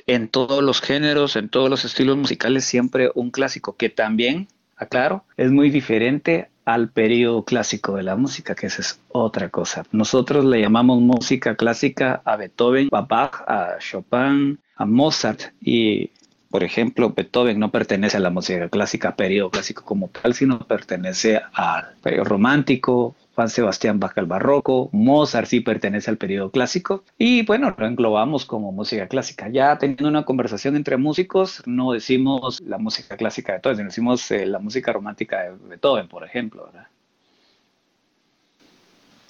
en 0.06 0.28
todos 0.28 0.62
los 0.62 0.80
géneros, 0.80 1.36
en 1.36 1.48
todos 1.48 1.70
los 1.70 1.84
estilos 1.84 2.16
musicales, 2.16 2.64
siempre 2.64 3.10
un 3.14 3.30
clásico 3.30 3.76
que 3.76 3.88
también, 3.88 4.48
aclaro, 4.76 5.24
es 5.36 5.50
muy 5.50 5.70
diferente 5.70 6.50
al 6.64 6.90
periodo 6.90 7.44
clásico 7.44 7.96
de 7.96 8.02
la 8.02 8.16
música, 8.16 8.54
que 8.54 8.66
esa 8.66 8.82
es 8.82 9.00
otra 9.08 9.48
cosa. 9.48 9.84
Nosotros 9.92 10.44
le 10.44 10.60
llamamos 10.60 11.00
música 11.00 11.56
clásica 11.56 12.22
a 12.24 12.36
Beethoven, 12.36 12.88
a 12.92 13.00
Bach, 13.02 13.42
a 13.46 13.78
Chopin, 13.78 14.58
a 14.76 14.86
Mozart 14.86 15.52
y 15.60 16.10
por 16.50 16.64
ejemplo, 16.64 17.10
Beethoven 17.10 17.60
no 17.60 17.70
pertenece 17.70 18.16
a 18.16 18.20
la 18.20 18.30
música 18.30 18.68
clásica, 18.68 19.14
periodo 19.14 19.50
clásico 19.50 19.84
como 19.84 20.08
tal, 20.08 20.34
sino 20.34 20.58
pertenece 20.58 21.40
al 21.52 21.94
periodo 22.02 22.24
romántico, 22.24 23.14
Juan 23.40 23.48
Sebastián 23.48 23.98
Bach 23.98 24.18
al 24.18 24.26
barroco, 24.26 24.90
Mozart 24.92 25.46
sí 25.46 25.60
pertenece 25.60 26.10
al 26.10 26.18
periodo 26.18 26.50
clásico 26.50 27.04
y 27.16 27.42
bueno, 27.46 27.74
lo 27.78 27.86
englobamos 27.86 28.44
como 28.44 28.70
música 28.70 29.08
clásica. 29.08 29.48
Ya 29.48 29.78
teniendo 29.78 30.08
una 30.08 30.26
conversación 30.26 30.76
entre 30.76 30.98
músicos, 30.98 31.62
no 31.64 31.92
decimos 31.92 32.60
la 32.60 32.76
música 32.76 33.16
clásica 33.16 33.52
de 33.52 33.56
Beethoven, 33.56 33.76
sino 33.76 33.88
decimos 33.88 34.30
eh, 34.30 34.44
la 34.44 34.58
música 34.58 34.92
romántica 34.92 35.40
de 35.44 35.52
Beethoven, 35.70 36.06
por 36.08 36.22
ejemplo. 36.22 36.66
¿verdad? 36.66 36.88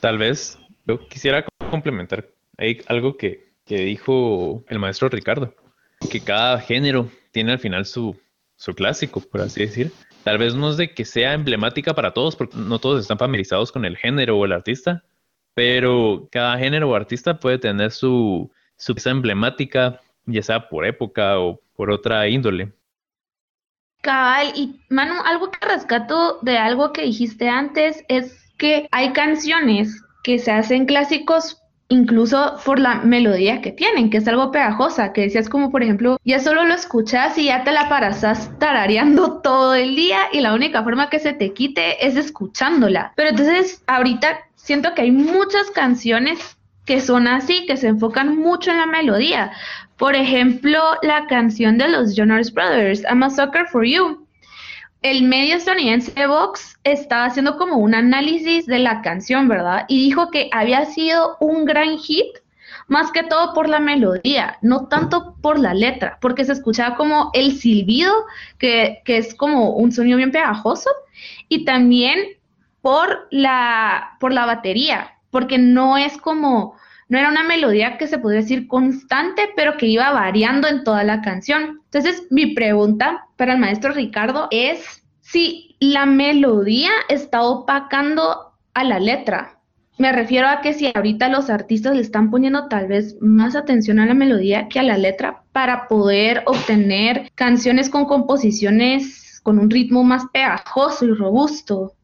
Tal 0.01 0.18
vez 0.18 0.59
yo 0.87 1.07
quisiera 1.07 1.44
complementar 1.70 2.27
hay 2.59 2.83
algo 2.88 3.16
que, 3.16 3.53
que 3.64 3.77
dijo 3.83 4.64
el 4.66 4.81
maestro 4.81 5.09
Ricardo, 5.09 5.55
que 6.11 6.18
cada 6.18 6.59
género 6.59 7.09
tiene 7.31 7.53
al 7.53 7.61
final 7.61 7.87
su, 7.87 8.18
su 8.61 8.75
clásico, 8.75 9.20
por 9.20 9.40
así 9.40 9.62
decir. 9.62 9.90
Tal 10.23 10.37
vez 10.37 10.55
no 10.55 10.68
es 10.68 10.77
de 10.77 10.92
que 10.92 11.07
sea 11.07 11.33
emblemática 11.33 11.94
para 11.94 12.12
todos, 12.12 12.37
porque 12.37 12.59
no 12.59 12.79
todos 12.79 13.01
están 13.01 13.16
familiarizados 13.16 13.73
con 13.73 13.87
el 13.87 13.96
género 13.96 14.37
o 14.37 14.44
el 14.44 14.53
artista, 14.53 15.03
pero 15.55 16.29
cada 16.31 16.59
género 16.59 16.90
o 16.90 16.94
artista 16.94 17.40
puede 17.40 17.59
tener 17.59 17.90
su, 17.90 18.51
su 18.77 18.94
pieza 18.94 19.11
emblemática, 19.11 20.01
ya 20.27 20.42
sea 20.42 20.68
por 20.68 20.85
época 20.85 21.38
o 21.38 21.62
por 21.75 21.90
otra 21.90 22.29
índole. 22.29 22.75
Cabal, 24.03 24.53
y 24.55 24.79
Manu, 24.90 25.14
algo 25.25 25.51
que 25.51 25.66
rescato 25.66 26.38
de 26.42 26.59
algo 26.59 26.92
que 26.92 27.03
dijiste 27.03 27.49
antes 27.49 28.05
es 28.09 28.53
que 28.59 28.88
hay 28.90 29.14
canciones 29.14 30.03
que 30.23 30.38
se 30.38 30.53
hacen 30.53 30.85
clásicos 30.85 31.60
incluso 31.90 32.57
por 32.64 32.79
la 32.79 32.96
melodía 33.03 33.61
que 33.61 33.72
tienen, 33.72 34.09
que 34.09 34.18
es 34.18 34.29
algo 34.29 34.50
pegajosa, 34.50 35.12
que 35.12 35.22
decías 35.22 35.48
como 35.48 35.70
por 35.70 35.83
ejemplo, 35.83 36.18
ya 36.24 36.40
solo 36.40 36.64
lo 36.64 36.72
escuchas 36.72 37.37
y 37.37 37.46
ya 37.46 37.64
te 37.64 37.72
la 37.72 37.88
paras 37.88 38.50
tarareando 38.59 39.40
todo 39.42 39.74
el 39.74 39.96
día 39.96 40.20
y 40.33 40.40
la 40.40 40.55
única 40.55 40.83
forma 40.83 41.11
que 41.11 41.18
se 41.18 41.33
te 41.33 41.53
quite 41.53 42.07
es 42.07 42.16
escuchándola. 42.16 43.12
Pero 43.16 43.31
entonces 43.31 43.83
ahorita 43.87 44.38
siento 44.55 44.94
que 44.94 45.03
hay 45.03 45.11
muchas 45.11 45.70
canciones 45.72 46.57
que 46.87 47.00
son 47.00 47.26
así, 47.26 47.66
que 47.66 47.76
se 47.76 47.88
enfocan 47.88 48.37
mucho 48.38 48.70
en 48.70 48.79
la 48.79 48.87
melodía. 48.87 49.53
Por 49.96 50.14
ejemplo, 50.14 50.81
la 51.03 51.26
canción 51.26 51.76
de 51.76 51.88
los 51.88 52.16
Jonas 52.16 52.53
Brothers, 52.53 53.03
I'm 53.03 53.22
a 53.22 53.31
Sucker 53.31 53.66
for 53.66 53.85
You 53.85 54.26
el 55.03 55.23
medio 55.23 55.57
estadounidense 55.57 56.27
Vox 56.27 56.79
estaba 56.85 57.25
haciendo 57.25 57.57
como 57.57 57.77
un 57.77 57.95
análisis 57.95 58.67
de 58.67 58.79
la 58.79 59.01
canción, 59.03 59.49
¿verdad? 59.49 59.87
Y 59.89 60.05
dijo 60.05 60.31
que 60.31 60.51
había 60.53 60.85
sido 60.85 61.37
un 61.41 61.65
gran 61.65 61.97
hit, 61.99 62.27
más 62.87 63.11
que 63.13 63.23
todo 63.23 63.55
por 63.55 63.69
la 63.69 63.81
melodía, 63.81 64.59
no 64.63 64.89
tanto 64.89 65.37
por 65.41 65.59
la 65.59 65.75
letra, 65.75 66.19
porque 66.21 66.45
se 66.45 66.53
escuchaba 66.53 66.97
como 66.97 67.31
el 67.35 67.57
silbido, 67.57 68.13
que, 68.59 69.01
que 69.05 69.17
es 69.17 69.35
como 69.35 69.71
un 69.71 69.93
sonido 69.93 70.19
bien 70.19 70.33
pegajoso, 70.33 70.91
y 71.49 71.65
también 71.65 72.19
por 72.83 73.29
la, 73.31 74.17
por 74.21 74.33
la 74.33 74.45
batería, 74.45 75.15
porque 75.31 75.59
no 75.59 75.97
es 75.97 76.17
como 76.19 76.79
no 77.11 77.19
era 77.19 77.29
una 77.29 77.43
melodía 77.43 77.99
que 77.99 78.07
se 78.07 78.19
podría 78.19 78.41
decir 78.41 78.69
constante, 78.69 79.51
pero 79.57 79.77
que 79.77 79.87
iba 79.87 80.13
variando 80.13 80.69
en 80.69 80.85
toda 80.85 81.03
la 81.03 81.23
canción. 81.23 81.81
Entonces, 81.87 82.23
mi 82.31 82.55
pregunta 82.55 83.27
para 83.40 83.55
el 83.55 83.59
maestro 83.59 83.94
Ricardo 83.94 84.48
es 84.50 85.03
si 85.22 85.74
la 85.81 86.05
melodía 86.05 86.90
está 87.09 87.40
opacando 87.40 88.53
a 88.74 88.85
la 88.85 89.00
letra. 89.00 89.61
Me 89.96 90.12
refiero 90.12 90.46
a 90.46 90.61
que 90.61 90.74
si 90.74 90.92
ahorita 90.94 91.31
los 91.31 91.48
artistas 91.48 91.94
le 91.96 92.03
están 92.03 92.31
poniendo 92.31 92.68
tal 92.68 92.87
vez 92.87 93.16
más 93.22 93.57
atención 93.57 93.98
a 93.98 94.05
la 94.05 94.12
melodía 94.12 94.68
que 94.68 94.79
a 94.79 94.83
la 94.83 94.98
letra 94.98 95.42
para 95.53 95.88
poder 95.88 96.42
obtener 96.44 97.31
canciones 97.35 97.88
con 97.88 98.05
composiciones 98.05 99.40
con 99.42 99.59
un 99.59 99.70
ritmo 99.70 100.05
más 100.05 100.26
pegajoso 100.31 101.07
y 101.07 101.14
robusto. 101.14 101.94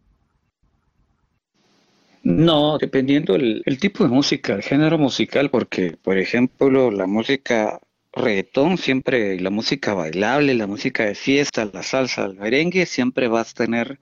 No, 2.23 2.79
dependiendo 2.79 3.35
el, 3.35 3.79
tipo 3.79 4.05
de 4.05 4.09
música, 4.09 4.55
el 4.55 4.63
género 4.63 4.97
musical, 4.97 5.51
porque, 5.51 5.99
por 6.03 6.17
ejemplo, 6.17 6.91
la 6.91 7.07
música 7.07 7.79
reggaetón 8.17 8.79
siempre, 8.79 9.39
la 9.41 9.51
música 9.51 9.95
bailable, 9.95 10.55
la 10.55 10.67
música 10.67 11.05
de 11.05 11.15
fiesta, 11.15 11.69
la 11.73 11.83
salsa, 11.83 12.25
el 12.25 12.35
merengue, 12.35 12.87
siempre 12.87 13.29
vas 13.29 13.53
a 13.53 13.55
tener 13.55 13.99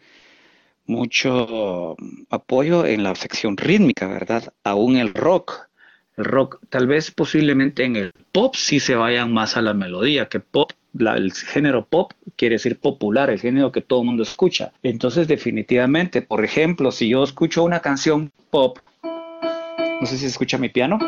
mucho 0.86 1.96
apoyo 2.30 2.86
en 2.86 3.02
la 3.02 3.14
sección 3.14 3.56
rítmica, 3.56 4.06
¿verdad? 4.06 4.52
Aún 4.62 4.96
el 4.96 5.12
rock. 5.14 5.68
El 6.16 6.26
rock, 6.26 6.60
tal 6.68 6.86
vez 6.86 7.10
posiblemente 7.10 7.84
en 7.84 7.96
el 7.96 8.12
pop 8.30 8.54
sí 8.54 8.78
se 8.78 8.94
vayan 8.94 9.32
más 9.32 9.56
a 9.56 9.62
la 9.62 9.74
melodía, 9.74 10.28
que 10.28 10.38
pop 10.38 10.70
el 10.98 11.32
género 11.32 11.86
pop 11.86 12.12
quiere 12.36 12.54
decir 12.54 12.78
popular, 12.78 13.30
el 13.30 13.40
género 13.40 13.72
que 13.72 13.80
todo 13.80 14.00
el 14.00 14.06
mundo 14.06 14.22
escucha. 14.22 14.72
Entonces, 14.82 15.26
definitivamente, 15.26 16.22
por 16.22 16.44
ejemplo, 16.44 16.92
si 16.92 17.08
yo 17.08 17.24
escucho 17.24 17.64
una 17.64 17.80
canción 17.80 18.30
pop, 18.50 18.78
no 19.02 20.06
sé 20.06 20.16
si 20.16 20.22
se 20.22 20.26
escucha 20.28 20.56
mi 20.58 20.68
piano. 20.68 20.98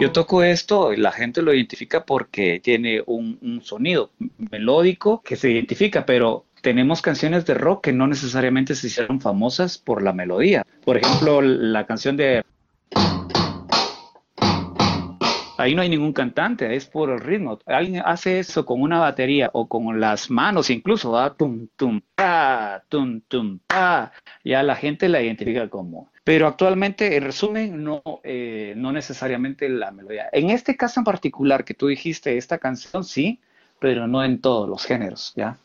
Yo 0.00 0.12
toco 0.12 0.42
esto, 0.42 0.92
la 0.96 1.12
gente 1.12 1.42
lo 1.42 1.52
identifica 1.52 2.04
porque 2.04 2.58
tiene 2.58 3.02
un, 3.04 3.38
un, 3.42 3.62
sonido 3.62 4.10
melódico 4.50 5.20
que 5.22 5.36
se 5.36 5.50
identifica, 5.50 6.06
pero 6.06 6.46
tenemos 6.62 7.02
canciones 7.02 7.44
de 7.44 7.52
rock 7.52 7.84
que 7.84 7.92
no 7.92 8.06
necesariamente 8.06 8.74
se 8.74 8.86
hicieron 8.86 9.20
famosas 9.20 9.76
por 9.76 10.02
la 10.02 10.14
melodía. 10.14 10.64
Por 10.84 10.96
ejemplo, 10.96 11.42
la 11.42 11.86
canción 11.86 12.16
de 12.16 12.42
Ahí 15.60 15.74
no 15.74 15.82
hay 15.82 15.90
ningún 15.90 16.14
cantante, 16.14 16.74
es 16.74 16.86
por 16.86 17.10
el 17.10 17.20
ritmo. 17.20 17.58
Alguien 17.66 18.02
hace 18.04 18.38
eso 18.38 18.64
con 18.64 18.80
una 18.80 18.98
batería 18.98 19.50
o 19.52 19.68
con 19.68 20.00
las 20.00 20.30
manos 20.30 20.70
incluso, 20.70 21.12
¿va? 21.12 21.34
tum, 21.34 21.68
tum, 21.76 22.00
pa, 22.14 22.82
tum, 22.88 23.20
tum, 23.28 23.58
pa. 23.66 24.10
Ya 24.42 24.62
la 24.62 24.74
gente 24.74 25.06
la 25.10 25.20
identifica 25.20 25.68
como. 25.68 26.10
Pero 26.24 26.46
actualmente, 26.46 27.14
en 27.14 27.24
resumen, 27.24 27.84
no, 27.84 28.02
eh, 28.24 28.72
no 28.74 28.90
necesariamente 28.90 29.68
la 29.68 29.90
melodía. 29.90 30.30
En 30.32 30.48
este 30.48 30.78
caso 30.78 31.00
en 31.00 31.04
particular 31.04 31.62
que 31.62 31.74
tú 31.74 31.88
dijiste, 31.88 32.38
esta 32.38 32.56
canción 32.56 33.04
sí, 33.04 33.38
pero 33.78 34.06
no 34.06 34.24
en 34.24 34.40
todos 34.40 34.66
los 34.66 34.86
géneros, 34.86 35.34
¿ya? 35.36 35.58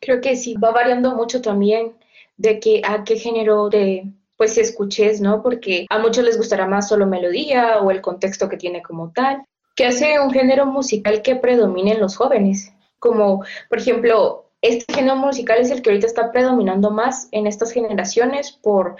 Creo 0.00 0.22
que 0.22 0.34
sí, 0.36 0.54
va 0.54 0.70
variando 0.70 1.14
mucho 1.14 1.42
también 1.42 1.92
de 2.38 2.58
que 2.58 2.80
a 2.86 3.04
qué 3.04 3.16
género 3.16 3.68
de 3.68 4.06
pues 4.40 4.56
escuches, 4.56 5.20
¿no? 5.20 5.42
Porque 5.42 5.84
a 5.90 5.98
muchos 5.98 6.24
les 6.24 6.38
gustará 6.38 6.66
más 6.66 6.88
solo 6.88 7.06
melodía 7.06 7.78
o 7.80 7.90
el 7.90 8.00
contexto 8.00 8.48
que 8.48 8.56
tiene 8.56 8.80
como 8.80 9.12
tal, 9.12 9.44
que 9.76 9.84
hace 9.84 10.18
un 10.18 10.30
género 10.30 10.64
musical 10.64 11.20
que 11.20 11.36
predomine 11.36 11.92
en 11.92 12.00
los 12.00 12.16
jóvenes, 12.16 12.72
como 12.98 13.44
por 13.68 13.78
ejemplo, 13.78 14.50
este 14.62 14.90
género 14.94 15.16
musical 15.16 15.58
es 15.58 15.70
el 15.70 15.82
que 15.82 15.90
ahorita 15.90 16.06
está 16.06 16.32
predominando 16.32 16.90
más 16.90 17.28
en 17.32 17.46
estas 17.46 17.70
generaciones 17.70 18.50
por 18.50 18.96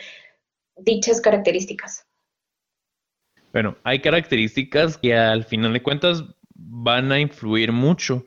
dichas 0.76 1.22
características. 1.22 2.04
Bueno, 3.50 3.78
hay 3.82 4.02
características 4.02 4.98
que 4.98 5.16
al 5.16 5.44
final 5.44 5.72
de 5.72 5.82
cuentas 5.82 6.22
van 6.54 7.12
a 7.12 7.18
influir 7.18 7.72
mucho 7.72 8.26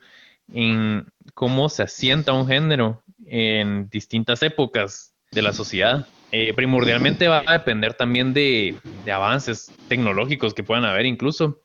en 0.51 1.05
cómo 1.35 1.69
se 1.69 1.83
asienta 1.83 2.33
un 2.33 2.47
género 2.47 3.03
en 3.27 3.87
distintas 3.89 4.41
épocas 4.41 5.13
de 5.31 5.43
la 5.43 5.53
sociedad. 5.53 6.07
Eh, 6.35 6.51
primordialmente 6.55 7.27
va 7.27 7.43
a 7.45 7.53
depender 7.53 7.93
también 7.93 8.33
de, 8.33 8.75
avances 9.05 9.71
tecnológicos 9.87 10.55
que 10.55 10.63
puedan 10.63 10.83
haber 10.83 11.05
incluso, 11.05 11.61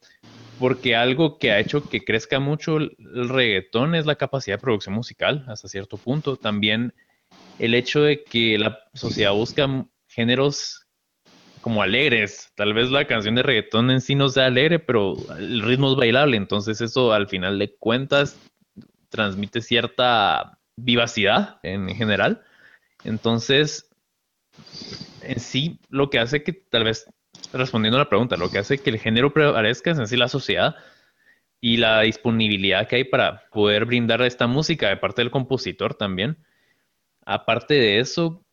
porque 0.58 0.94
algo 0.94 1.38
que 1.38 1.52
ha 1.52 1.58
hecho 1.58 1.88
que 1.88 2.04
crezca 2.04 2.38
mucho 2.38 2.76
el, 2.76 2.94
reggaetón 3.30 3.94
es 3.94 4.04
la 4.04 4.16
capacidad 4.16 4.58
de 4.58 4.60
producción 4.60 4.94
musical 4.94 5.46
hasta 5.48 5.68
cierto 5.68 5.96
punto. 5.96 6.36
También 6.36 6.92
el 7.58 7.72
hecho 7.72 8.02
de 8.02 8.22
que 8.24 8.58
la 8.58 8.78
sociedad 8.92 9.32
busca 9.32 9.86
géneros 10.06 10.86
como 11.62 11.80
alegres. 11.80 12.52
Tal 12.54 12.74
vez 12.74 12.90
la 12.90 13.06
canción 13.06 13.36
de 13.36 13.44
reggaetón 13.44 13.90
en 13.90 14.02
sí 14.02 14.16
no 14.16 14.28
sea 14.28 14.44
alegre, 14.44 14.78
pero 14.80 15.16
el 15.38 15.62
ritmo 15.62 15.92
es 15.92 15.96
bailable, 15.96 16.36
entonces 16.36 16.82
eso 16.82 17.14
al 17.14 17.26
final 17.26 17.58
de 17.58 17.74
cuentas 17.74 18.38
transmite 19.08 19.62
cierta 19.62 20.58
vivacidad 20.76 21.58
en 21.62 21.88
general. 21.96 22.42
Entonces, 23.04 23.87
en 25.22 25.40
sí 25.40 25.78
lo 25.90 26.10
que 26.10 26.18
hace 26.18 26.42
que, 26.42 26.52
tal 26.52 26.84
vez 26.84 27.06
respondiendo 27.52 27.96
a 27.96 28.04
la 28.04 28.08
pregunta, 28.08 28.36
lo 28.36 28.50
que 28.50 28.58
hace 28.58 28.78
que 28.78 28.90
el 28.90 28.98
género 28.98 29.32
prevalezca 29.32 29.90
es 29.90 29.98
en 29.98 30.06
sí 30.06 30.16
la 30.16 30.28
sociedad 30.28 30.76
y 31.60 31.78
la 31.78 32.02
disponibilidad 32.02 32.86
que 32.86 32.96
hay 32.96 33.04
para 33.04 33.48
poder 33.50 33.84
brindar 33.84 34.22
esta 34.22 34.46
música 34.46 34.88
de 34.88 34.96
parte 34.96 35.22
del 35.22 35.30
compositor 35.30 35.94
también. 35.94 36.38
Aparte 37.24 37.74
de 37.74 37.98
eso, 37.98 38.44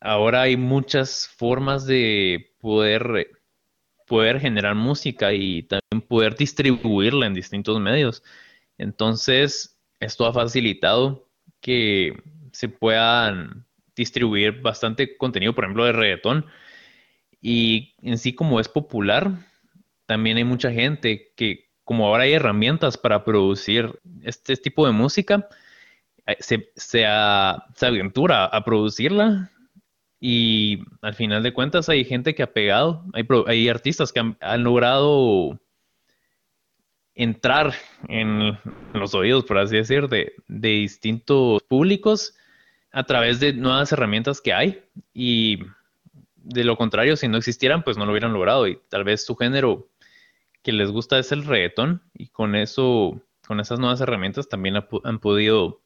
ahora 0.00 0.42
hay 0.42 0.56
muchas 0.56 1.28
formas 1.36 1.86
de 1.86 2.54
poder, 2.60 3.30
poder 4.06 4.40
generar 4.40 4.74
música 4.74 5.32
y 5.32 5.62
también 5.64 6.06
poder 6.06 6.36
distribuirla 6.36 7.26
en 7.26 7.34
distintos 7.34 7.80
medios. 7.80 8.22
Entonces, 8.78 9.78
esto 10.00 10.26
ha 10.26 10.32
facilitado 10.32 11.28
que 11.60 12.14
se 12.52 12.68
puedan 12.68 13.66
distribuir 13.94 14.60
bastante 14.60 15.16
contenido, 15.16 15.54
por 15.54 15.64
ejemplo, 15.64 15.84
de 15.84 15.92
reggaetón. 15.92 16.46
Y 17.40 17.94
en 18.02 18.18
sí, 18.18 18.34
como 18.34 18.60
es 18.60 18.68
popular, 18.68 19.32
también 20.06 20.36
hay 20.36 20.44
mucha 20.44 20.72
gente 20.72 21.32
que, 21.36 21.70
como 21.84 22.06
ahora 22.06 22.24
hay 22.24 22.32
herramientas 22.32 22.98
para 22.98 23.24
producir 23.24 23.98
este 24.22 24.56
tipo 24.56 24.86
de 24.86 24.92
música, 24.92 25.48
eh, 26.26 26.36
se, 26.40 26.70
se, 26.76 27.06
aventura 27.06 28.44
a 28.44 28.64
producirla 28.64 29.50
y 30.20 30.80
al 31.00 31.14
final 31.14 31.42
de 31.42 31.52
cuentas 31.52 31.88
hay 31.88 32.04
gente 32.04 32.34
que 32.34 32.42
ha 32.42 32.52
pegado, 32.52 33.04
hay, 33.12 33.26
hay 33.46 33.68
artistas 33.68 34.12
que 34.12 34.20
han, 34.20 34.64
logrado 34.64 35.58
entrar 37.14 37.72
en, 38.08 38.58
los 38.92 39.14
oídos, 39.14 39.44
por 39.44 39.58
así 39.58 39.76
decir, 39.76 40.08
de, 40.08 40.32
de 40.48 40.68
distintos 40.68 41.62
públicos 41.62 42.34
a 42.92 43.04
través 43.04 43.40
de 43.40 43.52
nuevas 43.52 43.92
herramientas 43.92 44.40
que 44.40 44.52
hay 44.52 44.84
y 45.12 45.60
de 46.36 46.64
lo 46.64 46.76
contrario, 46.76 47.16
si 47.16 47.28
no 47.28 47.36
existieran, 47.36 47.84
pues 47.84 47.96
no 47.96 48.06
lo 48.06 48.12
hubieran 48.12 48.32
logrado. 48.32 48.66
Y 48.66 48.80
tal 48.88 49.04
vez 49.04 49.24
su 49.24 49.36
género 49.36 49.88
que 50.62 50.72
les 50.72 50.90
gusta 50.90 51.18
es 51.18 51.32
el 51.32 51.44
reggaetón 51.44 52.02
y 52.14 52.28
con 52.28 52.54
eso, 52.54 53.20
con 53.46 53.60
esas 53.60 53.78
nuevas 53.78 54.00
herramientas 54.00 54.48
también 54.48 54.76
han 55.04 55.18
podido 55.18 55.80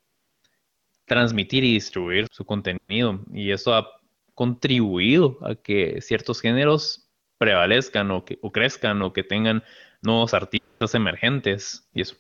transmitir 1.07 1.65
y 1.65 1.75
distribuir 1.75 2.27
su 2.31 2.45
contenido. 2.45 3.21
Y 3.33 3.51
eso 3.51 3.75
ha 3.75 3.89
contribuido 4.35 5.39
a 5.43 5.55
que 5.55 6.01
ciertos 6.01 6.41
géneros 6.41 7.09
prevalezcan 7.39 8.11
o, 8.11 8.25
que, 8.25 8.39
o 8.43 8.53
crezcan 8.53 9.03
o 9.03 9.13
que 9.13 9.23
tengan 9.23 9.63
nuevos 10.03 10.35
artistas 10.35 10.95
emergentes 10.95 11.89
y 11.93 12.03
eso. 12.03 12.17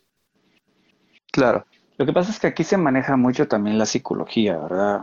Claro, 1.33 1.67
lo 1.97 2.07
que 2.07 2.13
pasa 2.13 2.31
es 2.31 2.41
que 2.41 2.49
aquí 2.49 2.65
se 2.65 2.77
maneja 2.77 3.17
mucho 3.17 3.49
también 3.49 3.79
la 3.79 3.87
psicología, 3.87 4.59
¿verdad? 4.59 5.03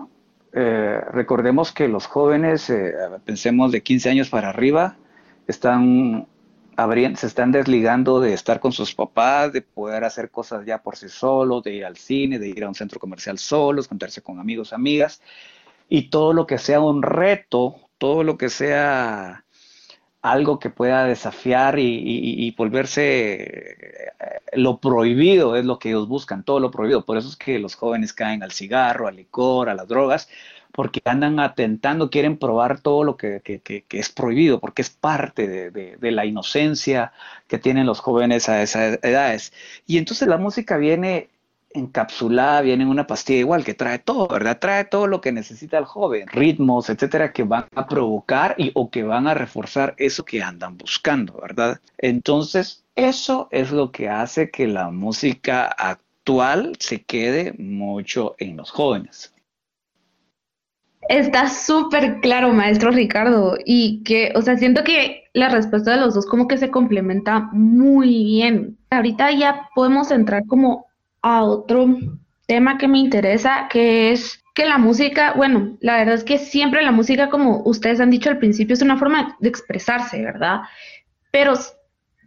Eh, 0.54 1.00
recordemos 1.12 1.72
que 1.72 1.88
los 1.88 2.08
jóvenes, 2.08 2.70
eh, 2.70 2.94
pensemos 3.24 3.72
de 3.72 3.82
15 3.82 4.10
años 4.10 4.30
para 4.30 4.50
arriba, 4.50 4.98
están 5.48 6.28
se 7.16 7.28
están 7.28 7.52
desligando 7.52 8.20
de 8.20 8.34
estar 8.34 8.60
con 8.60 8.72
sus 8.72 8.96
papás, 8.96 9.54
de 9.54 9.62
poder 9.62 10.04
hacer 10.04 10.32
cosas 10.32 10.66
ya 10.66 10.80
por 10.80 10.96
sí 10.96 11.10
solos, 11.10 11.64
de 11.64 11.74
ir 11.74 11.86
al 11.86 11.96
cine, 11.96 12.40
de 12.40 12.50
ir 12.50 12.64
a 12.64 12.70
un 12.70 12.74
centro 12.74 13.00
comercial 13.00 13.38
solos, 13.38 13.88
contarse 13.88 14.22
con 14.22 14.40
amigos, 14.40 14.74
amigas, 14.74 15.22
y 15.90 16.10
todo 16.10 16.34
lo 16.34 16.48
que 16.48 16.58
sea 16.58 16.80
un 16.80 17.04
reto, 17.04 17.76
todo 17.98 18.24
lo 18.24 18.38
que 18.38 18.50
sea 18.50 19.46
algo 20.22 20.60
que 20.60 20.70
pueda 20.70 21.06
desafiar 21.06 21.80
y, 21.80 22.54
volverse 22.58 23.52
eh, 23.52 24.12
lo 24.54 24.80
prohibido 24.80 25.56
es 25.56 25.66
lo 25.66 25.80
que 25.80 25.90
ellos 25.90 26.08
buscan, 26.08 26.44
todo 26.44 26.60
lo 26.60 26.72
prohibido. 26.72 27.06
Por 27.06 27.18
eso 27.18 27.30
es 27.30 27.36
que 27.36 27.60
los 27.60 27.76
jóvenes 27.76 28.14
caen 28.14 28.44
al 28.44 28.52
cigarro, 28.52 29.08
al 29.08 29.16
licor, 29.16 29.70
a 29.70 29.76
las 29.76 29.88
drogas, 29.88 30.30
porque 30.72 31.02
andan 31.06 31.40
atentando, 31.40 32.10
quieren 32.10 32.38
probar 32.38 32.82
todo 32.82 33.04
lo 33.04 33.18
que, 33.18 33.42
es 33.90 34.10
prohibido, 34.10 34.60
porque 34.60 34.82
es 34.82 34.90
parte 34.90 35.72
de, 35.72 36.12
la 36.12 36.26
inocencia 36.26 37.14
que 37.48 37.58
tienen 37.58 37.86
los 37.86 38.00
jóvenes 38.00 38.50
a 38.50 38.62
esas 38.62 39.00
edades. 39.04 39.54
Y 39.88 39.98
entonces 39.98 40.28
la 40.28 40.38
música 40.38 40.78
viene 40.78 41.30
encapsulada, 41.74 42.62
viene 42.62 42.84
en 42.84 42.90
una 42.90 43.08
pastilla 43.08 43.40
igual, 43.40 43.64
que 43.64 43.74
trae 43.74 44.00
todo, 44.00 44.28
¿verdad? 44.28 44.60
Trae 44.60 44.86
todo 44.86 45.08
lo 45.08 45.22
que 45.22 45.32
necesita 45.32 45.78
el 45.78 45.86
joven, 45.86 46.28
ritmos, 46.28 46.90
etcétera, 46.90 47.32
que 47.32 47.44
van 47.44 47.66
a 47.76 47.88
provocar 47.88 48.56
y, 48.58 48.72
o 48.74 48.90
que 48.90 49.04
van 49.04 49.28
a 49.28 49.34
reforzar 49.34 49.96
eso 49.98 50.26
que 50.26 50.42
andan 50.42 50.78
buscando, 50.78 51.40
¿verdad? 51.42 51.80
Entonces, 51.98 52.84
eso 52.96 53.48
es 53.52 53.72
lo 53.72 53.92
que 53.92 54.10
hace 54.10 54.52
que 54.52 54.68
la 54.68 54.90
música 54.90 55.66
actual 55.66 56.74
se 56.80 57.04
quede 57.04 57.54
mucho 57.58 58.36
en 58.38 58.58
los 58.58 58.72
jóvenes. 58.72 59.34
Está 61.10 61.50
súper 61.50 62.22
claro, 62.22 62.54
maestro 62.54 62.92
Ricardo, 62.92 63.58
y 63.66 64.04
que, 64.04 64.32
o 64.36 64.42
sea, 64.42 64.56
siento 64.58 64.84
que 64.84 65.24
la 65.34 65.50
respuesta 65.50 65.92
de 65.92 65.98
los 65.98 66.14
dos 66.14 66.26
como 66.26 66.48
que 66.48 66.58
se 66.58 66.70
complementa 66.70 67.50
muy 67.52 68.24
bien. 68.24 68.78
Ahorita 68.90 69.32
ya 69.32 69.70
podemos 69.74 70.12
entrar 70.12 70.46
como 70.46 70.91
a 71.22 71.44
otro 71.44 71.98
tema 72.48 72.78
que 72.78 72.88
me 72.88 73.00
interesa, 73.00 73.68
que 73.70 74.12
es 74.12 74.44
que 74.54 74.66
la 74.66 74.78
música, 74.78 75.34
bueno, 75.36 75.78
la 75.80 75.98
verdad 75.98 76.16
es 76.16 76.24
que 76.24 76.38
siempre 76.38 76.84
la 76.84 76.92
música, 76.92 77.30
como 77.30 77.62
ustedes 77.64 78.02
han 78.02 78.10
dicho 78.10 78.30
al 78.30 78.40
principio, 78.40 78.74
es 78.74 78.82
una 78.82 78.98
forma 78.98 79.38
de 79.40 79.50
expresarse, 79.50 80.22
¿verdad? 80.22 80.62
Pero 81.32 81.54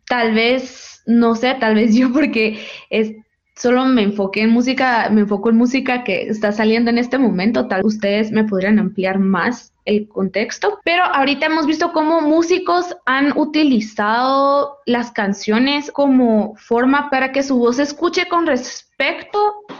tal 0.06 0.34
vez, 0.34 1.02
no 1.06 1.34
sé, 1.34 1.54
tal 1.60 1.74
vez 1.74 1.94
yo 1.96 2.12
porque 2.12 2.66
es, 2.88 3.12
solo 3.56 3.84
me 3.84 4.02
enfoqué 4.02 4.42
en 4.42 4.50
música, 4.50 5.10
me 5.10 5.22
enfoco 5.22 5.50
en 5.50 5.56
música 5.56 6.04
que 6.04 6.22
está 6.22 6.52
saliendo 6.52 6.90
en 6.90 6.98
este 6.98 7.18
momento, 7.18 7.68
tal 7.68 7.84
ustedes 7.84 8.32
me 8.32 8.44
podrían 8.44 8.78
ampliar 8.78 9.18
más 9.18 9.73
el 9.84 10.08
contexto, 10.08 10.78
pero 10.84 11.04
ahorita 11.04 11.46
hemos 11.46 11.66
visto 11.66 11.92
cómo 11.92 12.20
músicos 12.20 12.96
han 13.06 13.36
utilizado 13.36 14.78
las 14.86 15.10
canciones 15.10 15.90
como 15.90 16.56
forma 16.56 17.10
para 17.10 17.32
que 17.32 17.42
su 17.42 17.58
voz 17.58 17.76
se 17.76 17.82
escuche 17.82 18.26
con 18.28 18.46
respecto 18.46 19.38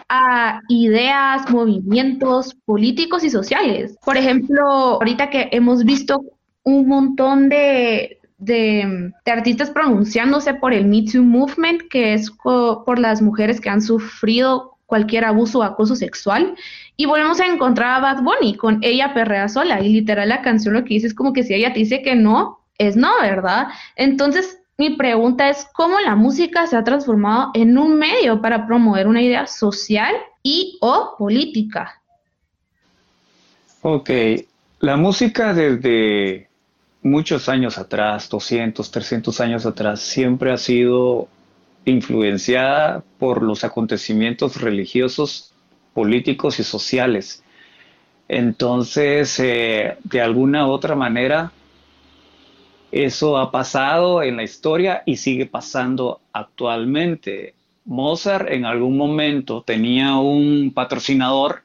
a 0.08 0.60
ideas, 0.68 1.50
movimientos 1.50 2.54
políticos 2.64 3.24
y 3.24 3.30
sociales. 3.30 3.96
Por 4.04 4.16
ejemplo, 4.16 4.64
ahorita 4.64 5.30
que 5.30 5.48
hemos 5.52 5.84
visto 5.84 6.22
un 6.64 6.88
montón 6.88 7.48
de, 7.48 8.20
de, 8.38 9.12
artistas 9.26 9.70
pronunciándose 9.70 10.54
por 10.54 10.72
el 10.72 10.86
Me 10.86 11.02
Too 11.02 11.22
Movement, 11.22 11.82
que 11.88 12.14
es 12.14 12.30
por 12.30 12.98
las 12.98 13.22
mujeres 13.22 13.60
que 13.60 13.70
han 13.70 13.82
sufrido 13.82 14.74
cualquier 14.86 15.24
abuso 15.24 15.60
o 15.60 15.62
acoso 15.62 15.96
sexual. 15.96 16.54
Y 16.96 17.07
volvemos 17.07 17.40
a 17.40 17.46
encontrar 17.46 17.96
a 17.96 18.00
Bad 18.00 18.22
Bunny 18.22 18.57
con 18.57 18.78
ella 18.83 19.14
perrea 19.14 19.48
sola. 19.48 19.80
Y 19.80 19.88
literal 19.88 20.28
la 20.28 20.42
canción 20.42 20.74
lo 20.74 20.85
que 20.85 20.94
dice 20.94 21.09
es 21.09 21.14
como 21.14 21.33
que 21.33 21.42
si 21.42 21.54
ella 21.54 21.72
te 21.72 21.80
dice 21.80 22.02
que 22.02 22.14
no, 22.14 22.61
es 22.78 22.96
no, 22.96 23.11
¿verdad? 23.20 23.68
Entonces, 23.96 24.61
mi 24.76 24.96
pregunta 24.96 25.48
es 25.48 25.66
cómo 25.72 26.00
la 26.00 26.16
música 26.16 26.66
se 26.66 26.76
ha 26.76 26.85
transformado 26.85 27.50
en 27.54 27.78
un 27.78 27.96
medio 27.96 28.40
para 28.40 28.66
promover 28.66 29.07
una 29.07 29.22
idea 29.22 29.46
social 29.46 30.14
y 30.42 30.78
o 30.80 31.14
política. 31.18 32.00
Ok, 33.83 34.11
la 34.80 34.96
música 34.96 35.54
desde 35.54 36.48
muchos 37.02 37.48
años 37.48 37.78
atrás, 37.78 38.28
200, 38.28 38.90
300 38.90 39.40
años 39.40 39.66
atrás, 39.66 40.00
siempre 40.00 40.52
ha 40.52 40.57
sido 40.57 41.28
influenciada 41.85 43.04
por 43.18 43.42
los 43.42 43.62
acontecimientos 43.62 44.61
religiosos, 44.61 45.53
políticos 45.94 46.61
y 46.61 46.64
sociales. 46.64 47.42
Entonces, 48.28 49.38
eh, 49.40 49.96
de 50.02 50.20
alguna 50.20 50.66
u 50.66 50.70
otra 50.70 50.94
manera, 50.94 51.52
eso 52.90 53.38
ha 53.38 53.50
pasado 53.50 54.22
en 54.22 54.37
la 54.37 54.42
historia 54.42 55.02
y 55.07 55.16
sigue 55.16 55.46
pasando 55.46 56.20
actualmente. 56.33 57.54
Mozart 57.87 58.50
en 58.50 58.64
algún 58.64 58.96
momento 58.96 59.62
tenía 59.62 60.16
un 60.16 60.72
patrocinador 60.74 61.62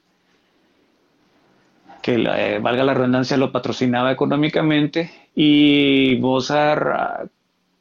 que, 2.01 2.15
eh, 2.15 2.59
valga 2.59 2.83
la 2.83 2.93
redundancia, 2.93 3.37
lo 3.37 3.51
patrocinaba 3.51 4.11
económicamente 4.11 5.11
y 5.35 6.17
Mozart 6.19 6.87
ah, 6.93 7.25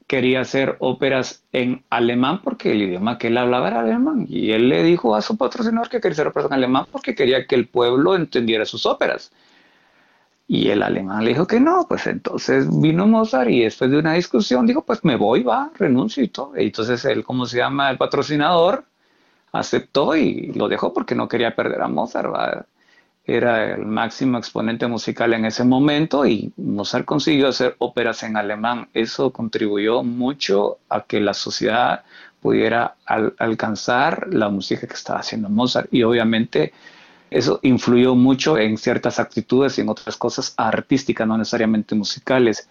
quería 0.09 0.41
hacer 0.41 0.77
óperas 0.81 1.45
en 1.53 1.85
alemán 1.91 2.41
porque 2.43 2.73
el 2.73 2.83
idioma 2.83 3.19
que 3.19 3.29
él 3.29 3.39
hablaba 3.39 3.69
era 3.69 3.81
alemán. 3.81 4.27
Y 4.29 4.53
él 4.53 4.69
le 4.69 4.83
dijo 4.83 5.15
a 5.15 5.23
su 5.23 5.37
patrocinador 5.37 5.91
que 5.91 6.01
quería 6.01 6.15
hacer 6.15 6.27
óperas 6.29 6.51
en 6.51 6.55
alemán 6.55 6.87
porque 6.91 7.15
quería 7.15 7.47
que 7.47 7.55
el 7.55 7.69
pueblo 7.69 8.17
entendiera 8.17 8.65
sus 8.65 8.87
óperas. 8.87 9.31
Y 10.49 10.71
el 10.71 10.83
alemán 10.83 11.25
le 11.25 11.31
dijo 11.33 11.47
que 11.47 11.61
no, 11.61 11.87
pues 11.87 12.07
entonces 12.07 12.67
vino 12.81 13.07
Mozart 13.07 13.51
y 13.51 13.61
después 13.61 13.91
de 13.91 13.99
una 13.99 14.15
discusión 14.15 14.67
dijo, 14.67 14.83
pues 14.83 15.05
me 15.05 15.17
voy, 15.17 15.43
va, 15.43 15.71
renuncio 15.79 16.25
y 16.25 16.29
todo. 16.29 16.53
Y 16.57 16.65
entonces 16.65 17.05
él, 17.05 17.23
como 17.23 17.45
se 17.45 17.59
llama 17.59 17.91
el 17.91 17.99
patrocinador, 17.99 18.85
aceptó 19.53 20.17
y 20.17 20.53
lo 20.55 20.69
dejó 20.69 20.95
porque 20.95 21.15
no 21.15 21.29
quería 21.29 21.55
perder 21.55 21.83
a 21.83 21.89
Mozart. 21.89 22.33
¿va? 22.33 22.67
Era 23.29 23.75
el 23.75 23.85
máximo 23.85 24.39
exponente 24.39 24.87
musical 24.87 25.35
en 25.35 25.45
ese 25.45 25.63
momento 25.63 26.25
y 26.27 26.51
Mozart 26.57 27.05
consiguió 27.05 27.49
hacer 27.49 27.77
óperas 27.79 28.23
en 28.23 28.39
alemán. 28.39 28.89
Eso 28.95 29.33
contribuyó 29.33 30.03
mucho 30.03 30.79
a 30.89 31.03
que 31.03 31.21
la 31.21 31.35
sociedad 31.35 32.05
pudiera 32.41 32.95
alcanzar 33.05 34.29
la 34.33 34.49
música 34.49 34.87
que 34.87 34.95
estaba 34.95 35.21
haciendo 35.21 35.51
Mozart 35.51 35.93
y 35.93 36.05
obviamente 36.05 36.73
eso 37.31 37.61
influyó 37.63 38.15
mucho 38.15 38.57
en 38.57 38.79
ciertas 38.79 39.21
actitudes 39.21 39.77
y 39.77 39.83
en 39.83 39.91
otras 39.91 40.17
cosas 40.17 40.55
artísticas, 40.57 41.29
no 41.29 41.37
necesariamente 41.37 41.95
musicales. 41.95 42.71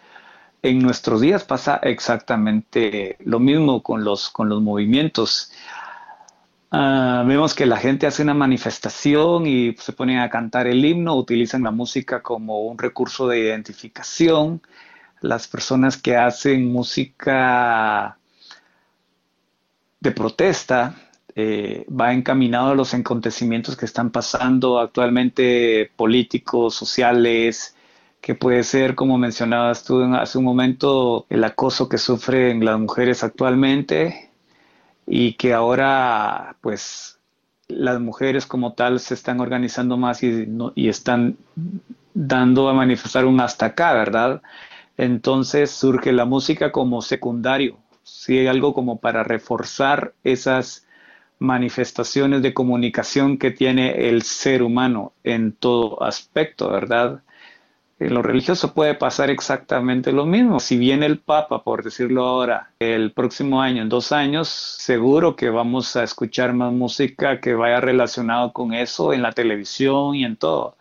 En 0.63 0.79
nuestros 0.79 1.21
días 1.21 1.43
pasa 1.43 1.79
exactamente 1.83 3.17
lo 3.23 3.39
mismo 3.39 3.83
con 3.83 4.03
los, 4.03 4.31
con 4.31 4.49
los 4.49 4.63
movimientos. 4.63 5.51
Ah, 6.69 7.23
vemos 7.25 7.53
que 7.53 7.65
la 7.65 7.77
gente 7.77 8.07
hace 8.07 8.23
una 8.23 8.33
manifestación 8.33 9.47
y 9.47 9.73
se 9.77 9.93
ponen 9.93 10.19
a 10.19 10.29
cantar 10.29 10.67
el 10.67 10.83
himno, 10.83 11.15
utilizan 11.15 11.63
la 11.63 11.71
música 11.71 12.21
como 12.21 12.61
un 12.63 12.77
recurso 12.77 13.27
de 13.27 13.39
identificación. 13.39 14.61
Las 15.21 15.47
personas 15.47 15.97
que 15.97 16.17
hacen 16.17 16.71
música 16.71 18.17
de 19.99 20.11
protesta 20.11 20.95
eh, 21.35 21.85
va 21.89 22.13
encaminado 22.13 22.71
a 22.71 22.75
los 22.75 22.93
acontecimientos 22.93 23.77
que 23.77 23.85
están 23.85 24.11
pasando 24.11 24.79
actualmente 24.79 25.91
políticos, 25.95 26.75
sociales, 26.75 27.75
que 28.21 28.35
puede 28.35 28.63
ser, 28.63 28.95
como 28.95 29.17
mencionabas 29.17 29.83
tú 29.85 30.01
hace 30.15 30.37
un 30.37 30.43
momento, 30.43 31.25
el 31.29 31.43
acoso 31.43 31.87
que 31.89 31.97
sufren 31.97 32.65
las 32.65 32.79
mujeres 32.79 33.23
actualmente, 33.23 34.26
y 35.07 35.33
que 35.33 35.53
ahora 35.53 36.57
pues 36.61 37.19
las 37.67 37.99
mujeres 37.99 38.45
como 38.45 38.73
tal 38.73 38.99
se 38.99 39.13
están 39.13 39.39
organizando 39.39 39.97
más 39.97 40.21
y, 40.23 40.47
y 40.75 40.89
están 40.89 41.37
dando 42.13 42.69
a 42.69 42.73
manifestar 42.73 43.25
un 43.25 43.39
hasta 43.39 43.67
acá, 43.67 43.93
¿verdad? 43.93 44.41
Entonces 44.97 45.71
surge 45.71 46.11
la 46.11 46.25
música 46.25 46.71
como 46.71 47.01
secundario, 47.01 47.77
si 48.03 48.39
hay 48.39 48.47
algo 48.47 48.73
como 48.73 48.99
para 48.99 49.23
reforzar 49.23 50.13
esas 50.23 50.87
manifestaciones 51.39 52.41
de 52.41 52.53
comunicación 52.53 53.37
que 53.37 53.51
tiene 53.51 54.09
el 54.09 54.23
ser 54.23 54.63
humano 54.63 55.13
en 55.23 55.53
todo 55.53 56.01
aspecto, 56.03 56.69
¿verdad? 56.69 57.21
En 57.99 58.13
lo 58.13 58.21
religioso 58.21 58.75
puede 58.75 58.93
pasar 58.93 59.31
exactamente 59.31 60.11
lo 60.11 60.25
mismo. 60.25 60.59
Si 60.59 60.77
viene 60.77 61.07
el 61.07 61.19
Papa, 61.19 61.63
por 61.63 61.83
decirlo 61.83 62.25
ahora, 62.27 62.69
el 62.77 63.11
próximo 63.11 63.59
año, 63.59 63.81
en 63.81 63.89
dos 63.89 64.11
años, 64.11 64.47
seguro 64.49 65.35
que 65.35 65.49
vamos 65.49 65.95
a 65.95 66.03
escuchar 66.03 66.53
más 66.53 66.71
música 66.71 67.41
que 67.41 67.55
vaya 67.55 67.81
relacionado 67.81 68.53
con 68.53 68.73
eso 68.75 69.13
en 69.13 69.23
la 69.23 69.31
televisión 69.31 70.13
y 70.13 70.25
en 70.25 70.35
todo. 70.35 70.77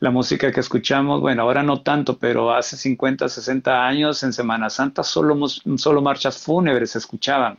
La 0.00 0.10
música 0.10 0.50
que 0.50 0.58
escuchamos, 0.58 1.20
bueno, 1.20 1.42
ahora 1.42 1.62
no 1.62 1.82
tanto, 1.82 2.18
pero 2.18 2.52
hace 2.52 2.76
50, 2.76 3.28
60 3.28 3.86
años 3.86 4.24
en 4.24 4.32
Semana 4.32 4.68
Santa 4.68 5.04
solo, 5.04 5.46
solo 5.46 6.02
marchas 6.02 6.38
fúnebres 6.42 6.90
se 6.90 6.98
escuchaban. 6.98 7.56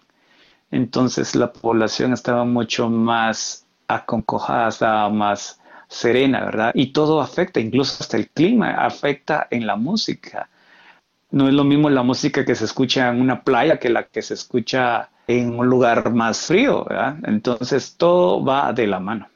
Entonces 0.71 1.35
la 1.35 1.53
población 1.53 2.11
estaba 2.11 2.43
mucho 2.43 2.89
más 2.89 3.65
aconcojada, 3.87 4.67
estaba 4.67 5.09
más 5.09 5.61
serena, 5.87 6.45
¿verdad? 6.45 6.71
Y 6.73 6.93
todo 6.93 7.21
afecta, 7.21 7.59
incluso 7.59 7.97
hasta 8.01 8.17
el 8.17 8.29
clima 8.29 8.71
afecta 8.85 9.47
en 9.49 9.67
la 9.67 9.75
música. 9.75 10.49
No 11.31 11.47
es 11.47 11.53
lo 11.53 11.63
mismo 11.63 11.89
la 11.89 12.03
música 12.03 12.45
que 12.45 12.55
se 12.55 12.65
escucha 12.65 13.09
en 13.09 13.21
una 13.21 13.43
playa 13.43 13.79
que 13.79 13.89
la 13.89 14.03
que 14.03 14.21
se 14.21 14.35
escucha 14.35 15.09
en 15.27 15.57
un 15.57 15.67
lugar 15.67 16.11
más 16.13 16.45
frío, 16.45 16.85
¿verdad? 16.85 17.17
Entonces 17.23 17.95
todo 17.97 18.43
va 18.43 18.73
de 18.73 18.87
la 18.87 18.99
mano. 18.99 19.27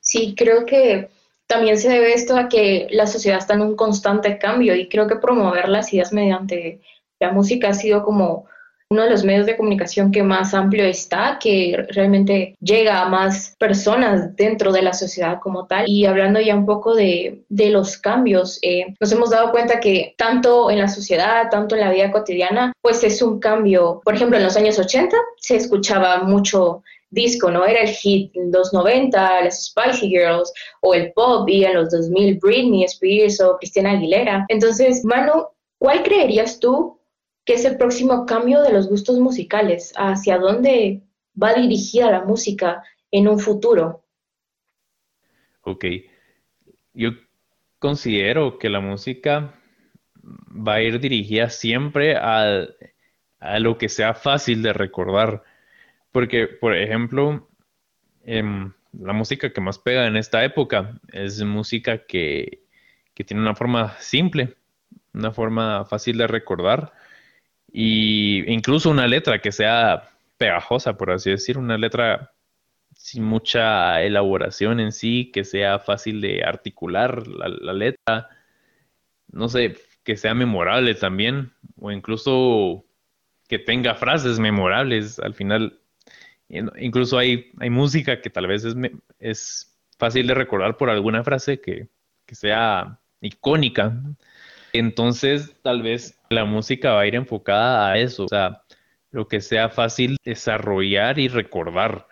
Sí, 0.00 0.34
creo 0.36 0.66
que 0.66 1.10
también 1.46 1.78
se 1.78 1.90
debe 1.90 2.14
esto 2.14 2.36
a 2.36 2.48
que 2.48 2.88
la 2.90 3.06
sociedad 3.06 3.38
está 3.38 3.54
en 3.54 3.62
un 3.62 3.76
constante 3.76 4.38
cambio 4.38 4.74
y 4.74 4.88
creo 4.88 5.06
que 5.06 5.16
promover 5.16 5.68
las 5.68 5.92
ideas 5.92 6.12
mediante 6.12 6.80
la 7.20 7.30
música 7.30 7.68
ha 7.68 7.74
sido 7.74 8.02
como 8.02 8.46
uno 8.92 9.04
de 9.04 9.10
los 9.10 9.24
medios 9.24 9.46
de 9.46 9.56
comunicación 9.56 10.12
que 10.12 10.22
más 10.22 10.52
amplio 10.52 10.84
está, 10.84 11.38
que 11.40 11.86
realmente 11.88 12.54
llega 12.60 13.00
a 13.00 13.08
más 13.08 13.56
personas 13.58 14.36
dentro 14.36 14.70
de 14.70 14.82
la 14.82 14.92
sociedad 14.92 15.38
como 15.40 15.66
tal. 15.66 15.86
Y 15.88 16.04
hablando 16.04 16.40
ya 16.40 16.54
un 16.54 16.66
poco 16.66 16.94
de, 16.94 17.42
de 17.48 17.70
los 17.70 17.96
cambios, 17.96 18.58
eh, 18.60 18.94
nos 19.00 19.10
hemos 19.10 19.30
dado 19.30 19.50
cuenta 19.50 19.80
que 19.80 20.14
tanto 20.18 20.70
en 20.70 20.78
la 20.78 20.88
sociedad, 20.88 21.48
tanto 21.50 21.74
en 21.74 21.80
la 21.80 21.90
vida 21.90 22.12
cotidiana, 22.12 22.72
pues 22.82 23.02
es 23.02 23.22
un 23.22 23.40
cambio. 23.40 24.02
Por 24.04 24.14
ejemplo, 24.14 24.36
en 24.36 24.44
los 24.44 24.56
años 24.58 24.78
80 24.78 25.16
se 25.38 25.56
escuchaba 25.56 26.24
mucho 26.24 26.82
disco, 27.08 27.50
¿no? 27.50 27.64
Era 27.64 27.80
el 27.80 27.88
hit 27.88 28.36
en 28.36 28.52
los 28.52 28.74
90, 28.74 29.44
las 29.44 29.66
Spicy 29.66 30.08
Girls, 30.08 30.52
o 30.82 30.92
el 30.92 31.12
pop, 31.12 31.48
y 31.48 31.64
en 31.64 31.74
los 31.74 31.90
2000 31.90 32.38
Britney 32.40 32.84
Spears 32.84 33.40
o 33.40 33.56
Christina 33.56 33.92
Aguilera. 33.92 34.44
Entonces, 34.48 35.02
Manu, 35.02 35.46
¿cuál 35.78 36.02
creerías 36.02 36.60
tú 36.60 36.98
¿Qué 37.44 37.54
es 37.54 37.64
el 37.64 37.76
próximo 37.76 38.24
cambio 38.24 38.62
de 38.62 38.72
los 38.72 38.88
gustos 38.88 39.18
musicales? 39.18 39.92
¿Hacia 39.96 40.38
dónde 40.38 41.02
va 41.40 41.54
dirigida 41.54 42.10
la 42.10 42.24
música 42.24 42.84
en 43.10 43.26
un 43.26 43.40
futuro? 43.40 44.04
Ok. 45.62 45.84
Yo 46.94 47.10
considero 47.80 48.58
que 48.58 48.68
la 48.68 48.80
música 48.80 49.54
va 50.24 50.74
a 50.74 50.82
ir 50.82 51.00
dirigida 51.00 51.50
siempre 51.50 52.16
a, 52.16 52.68
lo 53.58 53.76
que 53.76 53.88
sea 53.88 54.14
fácil 54.14 54.62
de 54.62 54.72
recordar. 54.72 55.42
Porque, 56.12 56.46
por 56.46 56.76
ejemplo, 56.76 57.48
em, 58.24 58.72
la 58.92 59.12
música 59.12 59.52
que 59.52 59.60
más 59.60 59.80
pega 59.80 60.06
en 60.06 60.16
esta 60.16 60.44
época 60.44 61.00
es 61.12 61.42
música 61.42 62.06
que, 62.06 62.62
que 63.14 63.24
tiene 63.24 63.42
una 63.42 63.56
forma 63.56 63.96
simple, 63.98 64.56
una 65.12 65.32
forma 65.32 65.84
fácil 65.86 66.18
de 66.18 66.28
recordar 66.28 66.92
y 67.72 68.44
incluso 68.52 68.90
una 68.90 69.06
letra 69.06 69.40
que 69.40 69.52
sea 69.52 70.10
pegajosa, 70.36 70.96
por 70.96 71.10
así 71.10 71.30
decir, 71.30 71.56
una 71.56 71.78
letra 71.78 72.32
sin 72.94 73.24
mucha 73.24 74.02
elaboración 74.02 74.78
en 74.80 74.92
sí, 74.92 75.30
que 75.32 75.44
sea 75.44 75.78
fácil 75.78 76.20
de 76.20 76.44
articular 76.44 77.26
la, 77.26 77.72
letra, 77.72 78.28
no 79.28 79.48
sé, 79.48 79.76
que 80.04 80.16
sea 80.16 80.34
memorable 80.34 80.94
también, 80.94 81.52
o 81.80 81.90
incluso 81.90 82.84
que 83.48 83.58
tenga 83.58 83.94
frases 83.94 84.38
memorables 84.38 85.18
al 85.18 85.34
final. 85.34 85.80
Incluso 86.48 87.18
hay, 87.18 87.50
hay 87.58 87.70
música 87.70 88.20
que 88.20 88.28
tal 88.30 88.46
vez 88.46 88.64
es, 88.64 88.76
es 89.18 89.78
fácil 89.98 90.26
de 90.26 90.34
recordar 90.34 90.76
por 90.76 90.90
alguna 90.90 91.24
frase 91.24 91.60
que, 91.60 91.88
que 92.26 92.34
sea 92.34 92.98
icónica. 93.20 93.98
Entonces, 94.72 95.54
tal 95.62 95.82
vez 95.82 96.18
la 96.30 96.44
música 96.44 96.92
va 96.92 97.02
a 97.02 97.06
ir 97.06 97.14
enfocada 97.14 97.90
a 97.90 97.98
eso, 97.98 98.24
o 98.24 98.28
sea, 98.28 98.62
lo 99.10 99.28
que 99.28 99.40
sea 99.40 99.68
fácil 99.68 100.16
desarrollar 100.24 101.18
y 101.18 101.28
recordar. 101.28 102.08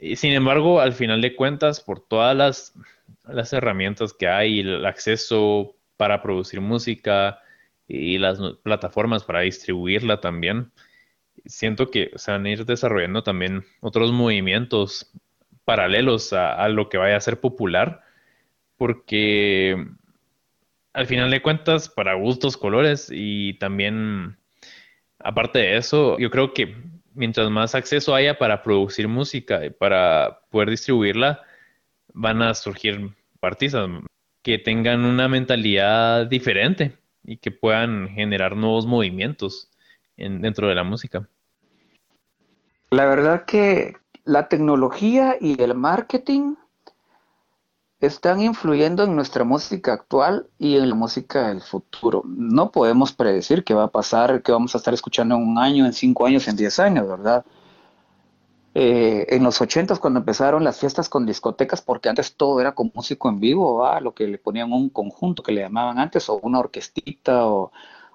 Y 0.00 0.16
sin 0.16 0.32
embargo, 0.32 0.80
al 0.80 0.94
final 0.94 1.20
de 1.20 1.36
cuentas, 1.36 1.80
por 1.80 2.00
todas 2.00 2.34
las, 2.34 2.74
las 3.24 3.52
herramientas 3.52 4.14
que 4.14 4.28
hay, 4.28 4.60
el 4.60 4.86
acceso 4.86 5.76
para 5.96 6.22
producir 6.22 6.60
música 6.60 7.40
y 7.86 8.18
las 8.18 8.38
plataformas 8.62 9.24
para 9.24 9.40
distribuirla 9.40 10.20
también, 10.20 10.72
siento 11.44 11.90
que 11.90 12.10
se 12.16 12.30
van 12.30 12.46
a 12.46 12.50
ir 12.50 12.64
desarrollando 12.64 13.22
también 13.22 13.64
otros 13.80 14.12
movimientos 14.12 15.12
paralelos 15.64 16.32
a, 16.32 16.54
a 16.54 16.68
lo 16.68 16.88
que 16.88 16.98
vaya 16.98 17.16
a 17.16 17.20
ser 17.20 17.40
popular, 17.40 18.02
porque 18.76 19.76
al 20.92 21.06
final 21.06 21.30
de 21.30 21.42
cuentas, 21.42 21.88
para 21.88 22.14
gustos, 22.14 22.56
colores 22.56 23.08
y 23.10 23.54
también, 23.54 24.36
aparte 25.18 25.58
de 25.60 25.76
eso, 25.76 26.18
yo 26.18 26.30
creo 26.30 26.52
que 26.52 26.76
mientras 27.14 27.50
más 27.50 27.74
acceso 27.74 28.14
haya 28.14 28.38
para 28.38 28.62
producir 28.62 29.08
música 29.08 29.64
y 29.64 29.70
para 29.70 30.40
poder 30.50 30.70
distribuirla, 30.70 31.42
van 32.12 32.42
a 32.42 32.54
surgir 32.54 33.10
artistas 33.40 33.88
que 34.42 34.58
tengan 34.58 35.04
una 35.04 35.28
mentalidad 35.28 36.26
diferente 36.26 36.96
y 37.24 37.36
que 37.36 37.50
puedan 37.50 38.08
generar 38.08 38.56
nuevos 38.56 38.86
movimientos 38.86 39.70
dentro 40.16 40.68
de 40.68 40.74
la 40.74 40.84
música. 40.84 41.28
La 42.90 43.06
verdad 43.06 43.44
que 43.44 43.96
la 44.24 44.48
tecnología 44.48 45.36
y 45.40 45.60
el 45.60 45.74
marketing 45.74 46.54
están 48.02 48.42
influyendo 48.42 49.04
en 49.04 49.14
nuestra 49.14 49.44
música 49.44 49.92
actual 49.92 50.48
y 50.58 50.76
en 50.76 50.88
la 50.88 50.94
música 50.96 51.48
del 51.48 51.62
futuro. 51.62 52.22
No 52.26 52.72
podemos 52.72 53.12
predecir 53.12 53.62
qué 53.62 53.74
va 53.74 53.84
a 53.84 53.90
pasar, 53.92 54.42
qué 54.42 54.50
vamos 54.50 54.74
a 54.74 54.78
estar 54.78 54.92
escuchando 54.92 55.36
en 55.36 55.42
un 55.42 55.56
año, 55.56 55.86
en 55.86 55.92
cinco 55.92 56.26
años, 56.26 56.48
en 56.48 56.56
diez 56.56 56.80
años, 56.80 57.06
¿verdad? 57.06 57.44
Eh, 58.74 59.26
en 59.28 59.44
los 59.44 59.60
ochentas 59.60 60.00
cuando 60.00 60.18
empezaron 60.18 60.64
las 60.64 60.80
fiestas 60.80 61.08
con 61.08 61.26
discotecas, 61.26 61.80
porque 61.80 62.08
antes 62.08 62.34
todo 62.34 62.60
era 62.60 62.74
con 62.74 62.90
músico 62.92 63.28
en 63.28 63.38
vivo, 63.38 63.88
lo 64.00 64.14
que 64.14 64.26
le 64.26 64.38
ponían 64.38 64.72
un 64.72 64.88
conjunto 64.88 65.44
que 65.44 65.52
le 65.52 65.60
llamaban 65.60 66.00
antes, 66.00 66.28
o 66.28 66.40
una 66.42 66.58
orquestita, 66.58 67.46
o, 67.46 67.70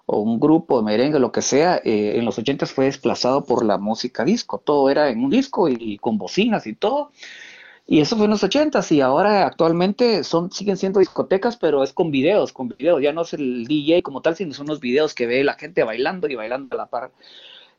un 0.08 0.40
grupo 0.40 0.78
de 0.78 0.84
merengue, 0.84 1.20
lo 1.20 1.32
que 1.32 1.42
sea, 1.42 1.78
eh, 1.84 2.18
en 2.18 2.26
los 2.26 2.38
ochentas 2.40 2.72
fue 2.72 2.86
desplazado 2.86 3.44
por 3.46 3.64
la 3.66 3.78
música 3.78 4.24
disco, 4.24 4.58
todo 4.58 4.90
era 4.90 5.10
en 5.10 5.24
un 5.24 5.30
disco 5.30 5.68
y 5.70 5.98
con 5.98 6.18
bocinas 6.18 6.66
y 6.68 6.76
todo. 6.76 7.12
Y 7.90 8.02
eso 8.02 8.18
fue 8.18 8.26
en 8.26 8.32
los 8.32 8.44
ochentas 8.44 8.92
y 8.92 9.00
ahora 9.00 9.46
actualmente 9.48 10.26
son, 10.26 10.52
siguen 10.52 10.76
siendo 10.76 11.00
discotecas, 11.00 11.56
pero 11.56 11.84
es 11.84 11.94
con 11.94 12.12
videos, 12.12 12.52
con 12.52 12.68
videos. 12.68 13.02
Ya 13.02 13.14
no 13.14 13.22
es 13.22 13.34
el 13.34 13.66
DJ 13.66 14.04
como 14.04 14.22
tal, 14.22 14.36
sino 14.36 14.54
son 14.54 14.68
los 14.68 14.82
videos 14.82 15.16
que 15.16 15.26
ve 15.26 15.42
la 15.46 15.54
gente 15.54 15.86
bailando 15.86 16.28
y 16.28 16.36
bailando 16.36 16.76
a 16.76 16.78
la 16.78 16.88
par. 16.88 17.12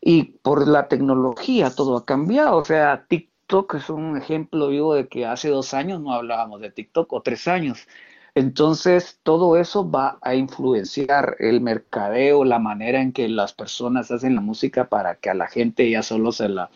Y 0.01 0.25
por 0.25 0.66
la 0.66 0.88
tecnología 0.88 1.71
todo 1.71 1.99
ha 1.99 2.07
cambiado. 2.07 2.57
O 2.57 2.64
sea, 2.64 3.05
TikTok 3.07 3.75
es 3.75 3.90
un 3.90 4.16
ejemplo 4.16 4.68
vivo 4.68 4.94
de 4.94 5.09
que 5.09 5.27
hace 5.27 5.51
dos 5.51 5.75
años 5.75 6.01
no 6.01 6.14
hablábamos 6.14 6.62
de 6.62 6.71
TikTok 6.71 7.12
o 7.12 7.21
tres 7.21 7.47
años. 7.47 7.87
Entonces, 8.35 9.21
todo 9.23 9.59
eso 9.59 9.90
va 9.90 10.18
a 10.23 10.35
influenciar 10.35 11.37
el 11.38 11.61
mercadeo, 11.61 12.44
la 12.44 12.59
manera 12.59 13.03
en 13.03 13.12
que 13.12 13.29
las 13.29 13.53
personas 13.53 14.11
hacen 14.11 14.37
la 14.37 14.40
música 14.40 14.88
para 14.88 15.16
que 15.16 15.29
a 15.29 15.35
la 15.35 15.49
gente 15.49 15.90
ya 15.90 16.03
solo 16.03 16.33
se 16.33 16.49
la, 16.49 16.71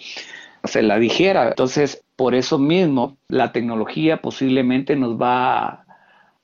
se 0.64 0.83
la 0.83 0.99
dijera. 0.99 1.49
Entonces, 1.49 2.03
por 2.22 2.37
eso 2.37 2.56
mismo, 2.56 3.18
la 3.26 3.50
tecnología 3.50 4.22
posiblemente 4.22 4.94
nos 4.94 5.20
va 5.20 5.85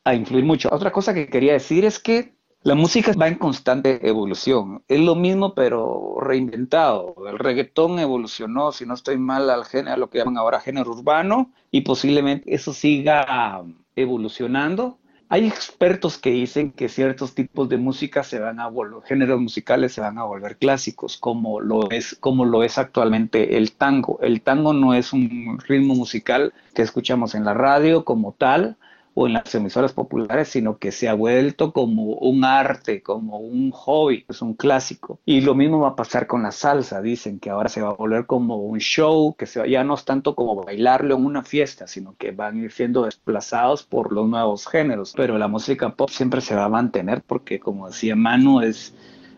a, 0.03 0.15
influir 0.17 0.45
mucho. 0.45 0.69
Otra 0.73 0.91
cosa 0.91 1.15
que 1.15 1.29
quería 1.29 1.53
decir 1.53 1.85
es 1.85 2.01
que 2.01 2.35
la 2.65 2.75
música 2.75 3.13
va 3.13 3.29
en 3.29 3.37
constante 3.37 4.05
evolución. 4.09 4.83
Es 4.89 4.99
lo 4.99 5.15
mismo, 5.15 5.55
pero 5.55 6.17
reinventado. 6.21 7.15
El 7.29 7.39
reggaetón 7.39 8.01
evolucionó, 8.01 8.73
si 8.73 8.87
no 8.87 8.95
estoy 8.95 9.19
mal, 9.19 9.49
al 9.51 9.67
género, 9.67 9.99
lo 9.99 10.11
que 10.11 10.19
llaman 10.19 10.39
ahora 10.39 10.59
género 10.59 10.91
urbano, 10.91 11.53
y 11.71 11.83
posiblemente 11.83 12.53
eso 12.53 12.73
siga 12.73 13.63
evolucionando 13.95 14.99
hay 15.31 15.47
expertos 15.47 16.17
que 16.17 16.31
dicen 16.31 16.73
que 16.73 16.89
ciertos 16.89 17.35
tipos 17.35 17.69
de 17.69 17.77
música 17.77 18.23
se 18.23 18.39
van 18.39 18.61
a 18.61 18.69
volver, 18.69 19.03
géneros 19.05 19.41
musicales 19.41 19.93
se 19.93 20.01
van 20.01 20.19
a 20.19 20.25
volver 20.25 20.57
clásicos, 20.57 21.19
como 21.19 21.61
lo 21.61 21.91
es, 21.91 22.17
como 22.19 22.47
lo 22.47 22.63
es 22.63 22.79
actualmente 22.79 23.59
el 23.59 23.73
tango. 23.73 24.19
El 24.23 24.41
tango 24.41 24.73
no 24.73 24.95
es 24.95 25.13
un 25.13 25.59
ritmo 25.67 25.95
musical 25.95 26.55
que 26.75 26.83
escuchamos 26.83 27.35
en 27.35 27.45
la 27.45 27.53
radio 27.53 28.05
como 28.05 28.33
tal, 28.33 28.77
o 29.21 29.27
en 29.27 29.33
las 29.33 29.53
emisoras 29.53 29.93
populares, 29.93 30.47
sino 30.47 30.79
que 30.79 30.93
se 30.93 31.09
ha 31.09 31.15
vuelto 31.15 31.73
como 31.73 32.05
un 32.05 32.45
arte, 32.45 33.03
como 33.03 33.39
un 33.39 33.73
hobby, 33.73 34.25
es 34.29 34.43
un 34.43 34.55
clásico. 34.55 35.19
Y 35.25 35.41
lo 35.41 35.57
mismo 35.57 35.81
va 35.81 35.89
a 35.89 35.97
pasar 35.97 36.29
con 36.29 36.45
la 36.45 36.53
salsa, 36.53 37.03
dicen 37.03 37.41
que 37.41 37.51
ahora 37.51 37.69
se 37.69 37.83
va 37.83 37.89
a 37.89 37.95
volver 37.95 38.27
como 38.27 38.59
un 38.59 38.79
show, 38.79 39.35
que 39.37 39.47
se, 39.47 39.69
ya 39.69 39.83
no 39.83 39.95
es 39.95 40.05
tanto 40.05 40.37
como 40.37 40.63
bailarlo 40.63 41.17
en 41.17 41.25
una 41.25 41.43
fiesta, 41.43 41.89
sino 41.89 42.15
que 42.17 42.31
van 42.31 42.61
a 42.61 42.65
ir 42.67 42.71
siendo 42.71 43.07
desplazados 43.07 43.83
por 43.83 44.13
los 44.13 44.29
nuevos 44.29 44.69
géneros. 44.69 45.15
Pero 45.17 45.37
la 45.37 45.49
música 45.49 45.97
pop 45.97 46.11
siempre 46.11 46.41
se 46.41 46.55
va 46.55 46.67
a 46.67 46.69
mantener 46.69 47.21
porque, 47.27 47.59
como 47.59 47.89
decía 47.89 48.15
Manu, 48.15 48.61
es 48.61 48.95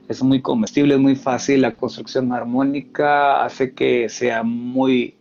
es 0.08 0.22
muy 0.24 0.42
comestible, 0.42 0.94
es 0.94 1.00
muy 1.00 1.14
fácil, 1.16 1.62
la 1.62 1.74
construcción 1.74 2.32
armónica 2.32 3.44
hace 3.44 3.74
que 3.74 4.08
sea 4.08 4.42
muy 4.42 5.14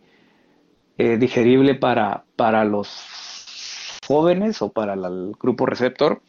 eh, 0.98 1.16
digerible 1.16 1.76
para, 1.76 2.24
para 2.34 2.64
los 2.64 3.29
jóvenes 4.10 4.60
o 4.60 4.72
para 4.72 4.94
el 4.94 5.36
grupo 5.38 5.66
receptor, 5.66 6.20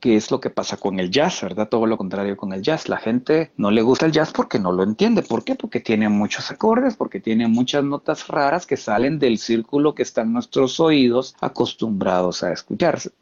que 0.00 0.16
es 0.16 0.30
lo 0.30 0.38
que 0.38 0.50
pasa 0.50 0.76
con 0.76 1.00
el 1.00 1.10
jazz, 1.10 1.40
¿verdad? 1.40 1.70
Todo 1.70 1.86
lo 1.86 1.96
contrario 1.96 2.36
con 2.36 2.52
el 2.52 2.60
jazz. 2.60 2.90
La 2.90 2.98
gente 2.98 3.52
no 3.56 3.70
le 3.70 3.80
gusta 3.80 4.04
el 4.04 4.12
jazz 4.12 4.32
porque 4.34 4.58
no 4.58 4.70
lo 4.70 4.82
entiende. 4.82 5.22
¿Por 5.22 5.44
qué? 5.44 5.54
Porque 5.54 5.80
tiene 5.80 6.10
muchos 6.10 6.50
acordes, 6.50 6.94
porque 6.94 7.20
tiene 7.20 7.48
muchas 7.48 7.84
notas 7.84 8.28
raras 8.28 8.66
que 8.66 8.76
salen 8.76 9.18
del 9.18 9.38
círculo 9.38 9.94
que 9.94 10.02
están 10.02 10.30
nuestros 10.34 10.78
oídos 10.78 11.34
acostumbrados 11.40 12.42
a 12.42 12.52
escucharse 12.52 13.12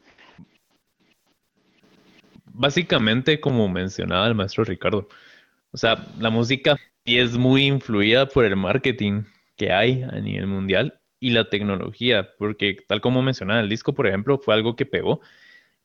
básicamente 2.53 3.41
como 3.41 3.69
mencionaba 3.71 4.27
el 4.27 4.35
maestro 4.35 4.65
Ricardo, 4.65 5.09
o 5.71 5.79
sea, 5.79 6.07
la 6.19 6.29
música 6.29 6.77
es 7.07 7.39
muy 7.39 7.65
influida 7.65 8.27
por 8.27 8.45
el 8.45 8.55
marketing 8.55 9.23
que 9.57 9.73
hay 9.73 10.03
a 10.03 10.21
nivel 10.21 10.47
mundial 10.47 11.00
y 11.21 11.31
la 11.31 11.51
tecnología, 11.51 12.31
porque 12.39 12.79
tal 12.89 13.01
como 13.01 13.23
mencionaba, 13.23 13.61
el 13.61 13.69
disco, 13.69 13.95
por 13.95 14.07
ejemplo, 14.07 14.39
fue 14.39 14.55
algo 14.55 14.75
que 14.75 14.87
pegó, 14.87 15.21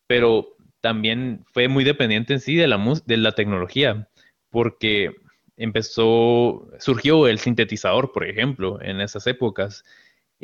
pero 0.08 0.56
también 0.82 1.46
fue 1.54 1.68
muy 1.68 1.84
dependiente 1.84 2.34
en 2.34 2.40
sí 2.40 2.56
de 2.56 2.68
la, 2.68 2.82
de 3.06 3.18
la 3.18 3.34
tecnología, 3.34 4.08
porque 4.50 5.16
empezó, 5.58 6.68
surgió 6.80 7.28
el 7.28 7.40
sintetizador, 7.40 8.12
por 8.14 8.26
ejemplo, 8.26 8.82
en 8.82 9.02
esas 9.02 9.28
épocas, 9.28 9.84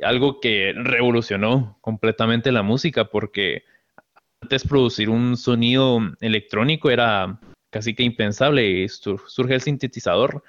algo 0.04 0.39
que 0.39 0.74
revolucionó 0.76 1.78
completamente 1.82 2.52
la 2.52 2.64
música, 2.64 3.06
porque 3.06 3.64
antes 4.42 4.68
producir 4.68 5.10
un 5.10 5.38
sonido 5.38 6.00
electrónico 6.20 6.89
era 6.89 7.39
casi 7.70 7.94
que 7.94 8.04
impensable 8.04 8.68
y 8.68 8.89
surge 8.89 9.54
el 9.54 9.62
sintetizador 9.62 10.44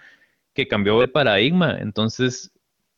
que 0.55 0.68
cambió 0.68 1.03
el 1.03 1.11
paradigma. 1.11 1.78
Entonces, 1.78 2.53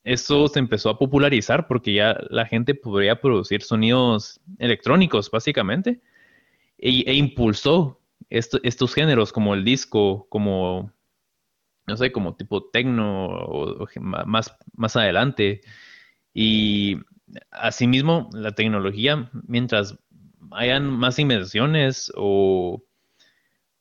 eso 0.05 0.49
se 0.49 0.59
empezó 0.59 0.91
a 0.91 0.99
popularizar 0.99 1.67
porque 1.67 1.95
ya 1.95 2.17
la 2.31 2.47
gente 2.47 2.75
podría 2.75 3.21
producir 3.21 3.63
sonidos 3.63 4.41
electrónicos, 4.59 5.31
básicamente, 5.31 6.01
e, 6.79 7.15
impulsó 7.15 8.01
estos 8.31 8.95
géneros 8.95 9.33
como 9.33 9.55
el 9.55 9.65
disco, 9.65 10.27
como, 10.29 10.93
no 11.87 11.97
sé, 11.97 12.13
como 12.13 12.37
tipo 12.37 12.65
tecno 12.65 13.27
o, 13.29 13.87
más, 14.01 14.55
más 14.75 14.97
adelante. 14.97 15.63
Y 16.35 16.99
asimismo, 17.51 18.29
la 18.33 18.53
tecnología, 18.53 19.31
mientras 19.47 19.97
hayan 20.51 20.91
más 20.91 21.19
invenciones 21.19 22.13
o, 22.17 22.83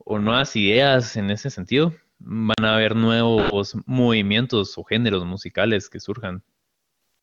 nuevas 0.05 0.55
ideas 0.55 1.15
en 1.17 1.31
ese 1.31 1.49
sentido, 1.49 1.93
van 2.23 2.65
a 2.65 2.75
haber 2.75 2.95
nuevos 2.95 3.75
movimientos 3.85 4.77
o 4.77 4.83
géneros 4.83 5.25
musicales 5.25 5.89
que 5.89 5.99
surjan. 5.99 6.43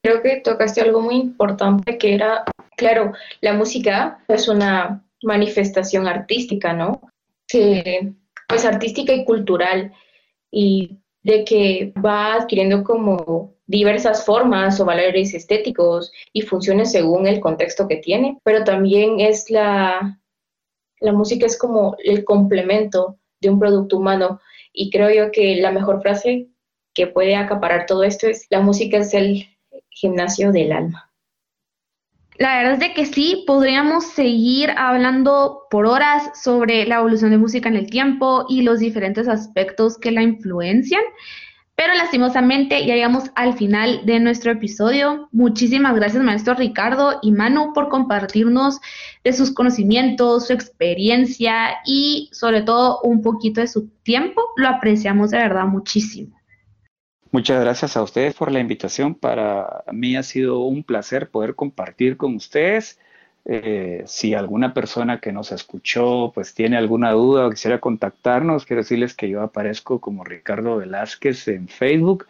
Creo 0.02 0.22
que 0.22 0.40
tocaste 0.40 0.80
algo 0.80 1.00
muy 1.00 1.16
importante 1.16 1.98
que 1.98 2.14
era, 2.14 2.44
claro, 2.76 3.12
la 3.40 3.52
música 3.52 4.22
es 4.28 4.48
una 4.48 5.04
manifestación 5.22 6.06
artística, 6.06 6.72
¿no? 6.72 7.00
Que, 7.46 8.12
pues 8.48 8.64
artística 8.64 9.12
y 9.12 9.24
cultural 9.24 9.92
y 10.50 10.98
de 11.22 11.44
que 11.44 11.92
va 12.04 12.34
adquiriendo 12.34 12.82
como 12.82 13.54
diversas 13.66 14.24
formas 14.24 14.80
o 14.80 14.84
valores 14.84 15.34
estéticos 15.34 16.12
y 16.32 16.42
funciones 16.42 16.92
según 16.92 17.26
el 17.26 17.40
contexto 17.40 17.86
que 17.86 17.96
tiene, 17.96 18.38
pero 18.42 18.64
también 18.64 19.20
es 19.20 19.50
la, 19.50 20.18
la 20.98 21.12
música 21.12 21.46
es 21.46 21.58
como 21.58 21.94
el 22.02 22.24
complemento 22.24 23.18
de 23.40 23.50
un 23.50 23.60
producto 23.60 23.98
humano 23.98 24.40
y 24.72 24.90
creo 24.90 25.10
yo 25.10 25.32
que 25.32 25.56
la 25.56 25.72
mejor 25.72 26.02
frase 26.02 26.48
que 26.94 27.06
puede 27.06 27.36
acaparar 27.36 27.86
todo 27.86 28.04
esto 28.04 28.26
es 28.26 28.46
la 28.50 28.60
música 28.60 28.98
es 28.98 29.14
el 29.14 29.46
gimnasio 29.90 30.52
del 30.52 30.72
alma. 30.72 31.10
La 32.36 32.56
verdad 32.56 32.72
es 32.72 32.80
de 32.80 32.94
que 32.94 33.04
sí, 33.04 33.44
podríamos 33.46 34.12
seguir 34.12 34.70
hablando 34.70 35.64
por 35.70 35.84
horas 35.84 36.42
sobre 36.42 36.86
la 36.86 36.96
evolución 36.96 37.32
de 37.32 37.36
música 37.36 37.68
en 37.68 37.76
el 37.76 37.90
tiempo 37.90 38.46
y 38.48 38.62
los 38.62 38.78
diferentes 38.78 39.28
aspectos 39.28 39.98
que 39.98 40.10
la 40.10 40.22
influencian. 40.22 41.02
Pero 41.80 41.94
lastimosamente 41.94 42.84
ya 42.84 42.94
llegamos 42.94 43.30
al 43.36 43.54
final 43.54 44.04
de 44.04 44.20
nuestro 44.20 44.52
episodio. 44.52 45.30
Muchísimas 45.32 45.94
gracias, 45.94 46.22
maestro 46.22 46.52
Ricardo 46.52 47.20
y 47.22 47.32
Manu, 47.32 47.72
por 47.72 47.88
compartirnos 47.88 48.80
de 49.24 49.32
sus 49.32 49.50
conocimientos, 49.50 50.48
su 50.48 50.52
experiencia 50.52 51.78
y 51.86 52.28
sobre 52.32 52.60
todo 52.60 53.00
un 53.00 53.22
poquito 53.22 53.62
de 53.62 53.66
su 53.66 53.88
tiempo. 54.02 54.42
Lo 54.56 54.68
apreciamos 54.68 55.30
de 55.30 55.38
verdad 55.38 55.64
muchísimo. 55.64 56.38
Muchas 57.32 57.58
gracias 57.62 57.96
a 57.96 58.02
ustedes 58.02 58.34
por 58.34 58.52
la 58.52 58.60
invitación. 58.60 59.14
Para 59.14 59.82
mí 59.90 60.16
ha 60.16 60.22
sido 60.22 60.58
un 60.58 60.84
placer 60.84 61.30
poder 61.30 61.54
compartir 61.54 62.18
con 62.18 62.36
ustedes 62.36 62.98
eh, 63.44 64.04
si 64.06 64.34
alguna 64.34 64.72
persona 64.74 65.20
que 65.20 65.32
nos 65.32 65.50
escuchó 65.50 66.30
pues 66.34 66.52
tiene 66.54 66.76
alguna 66.76 67.12
duda 67.12 67.46
o 67.46 67.50
quisiera 67.50 67.80
contactarnos, 67.80 68.66
quiero 68.66 68.82
decirles 68.82 69.14
que 69.14 69.30
yo 69.30 69.40
aparezco 69.42 70.00
como 70.00 70.24
Ricardo 70.24 70.76
Velázquez 70.76 71.48
en 71.48 71.68
Facebook 71.68 72.26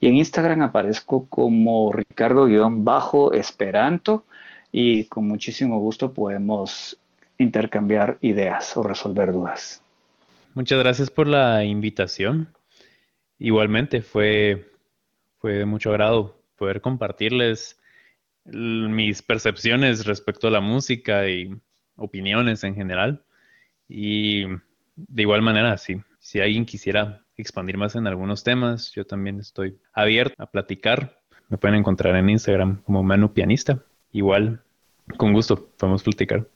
y 0.00 0.08
en 0.08 0.16
Instagram 0.16 0.60
aparezco 0.62 1.26
como 1.26 1.92
Ricardo-Esperanto 1.92 4.24
y 4.70 5.04
con 5.04 5.26
muchísimo 5.26 5.78
gusto 5.78 6.12
podemos 6.12 6.98
intercambiar 7.38 8.18
ideas 8.20 8.76
o 8.76 8.82
resolver 8.82 9.32
dudas. 9.32 9.82
Muchas 10.54 10.78
gracias 10.78 11.10
por 11.10 11.26
la 11.26 11.64
invitación. 11.64 12.48
Igualmente 13.38 14.02
fue, 14.02 14.68
fue 15.38 15.54
de 15.54 15.64
mucho 15.64 15.88
agrado 15.90 16.36
poder 16.56 16.82
compartirles 16.82 17.79
mis 18.44 19.22
percepciones 19.22 20.06
respecto 20.06 20.48
a 20.48 20.50
la 20.50 20.60
música 20.60 21.28
y 21.28 21.54
opiniones 21.96 22.64
en 22.64 22.74
general. 22.74 23.22
Y 23.88 24.46
de 24.96 25.22
igual 25.22 25.42
manera, 25.42 25.76
sí, 25.78 26.00
si 26.18 26.40
alguien 26.40 26.64
quisiera 26.64 27.24
expandir 27.36 27.76
más 27.76 27.96
en 27.96 28.06
algunos 28.06 28.44
temas, 28.44 28.92
yo 28.92 29.04
también 29.04 29.40
estoy 29.40 29.78
abierto 29.92 30.34
a 30.38 30.50
platicar. 30.50 31.20
Me 31.48 31.58
pueden 31.58 31.78
encontrar 31.78 32.14
en 32.16 32.30
Instagram 32.30 32.82
como 32.82 33.02
Manu 33.02 33.32
Pianista. 33.32 33.82
Igual, 34.12 34.62
con 35.16 35.32
gusto, 35.32 35.68
podemos 35.76 36.02
platicar. 36.02 36.46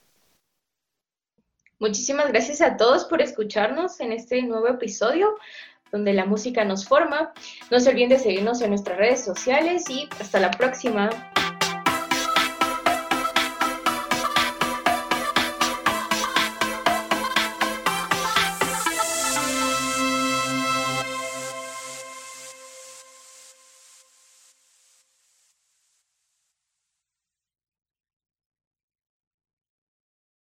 Muchísimas 1.80 2.28
gracias 2.28 2.60
a 2.60 2.76
todos 2.76 3.04
por 3.04 3.20
escucharnos 3.20 4.00
en 4.00 4.12
este 4.12 4.42
nuevo 4.42 4.68
episodio 4.68 5.36
donde 5.94 6.12
la 6.12 6.24
música 6.24 6.64
nos 6.64 6.86
forma. 6.86 7.32
No 7.70 7.78
se 7.78 7.90
olviden 7.90 8.08
de 8.08 8.18
seguirnos 8.18 8.60
en 8.62 8.70
nuestras 8.70 8.98
redes 8.98 9.24
sociales 9.24 9.88
y 9.88 10.08
hasta 10.18 10.40
la 10.40 10.50
próxima. 10.50 11.10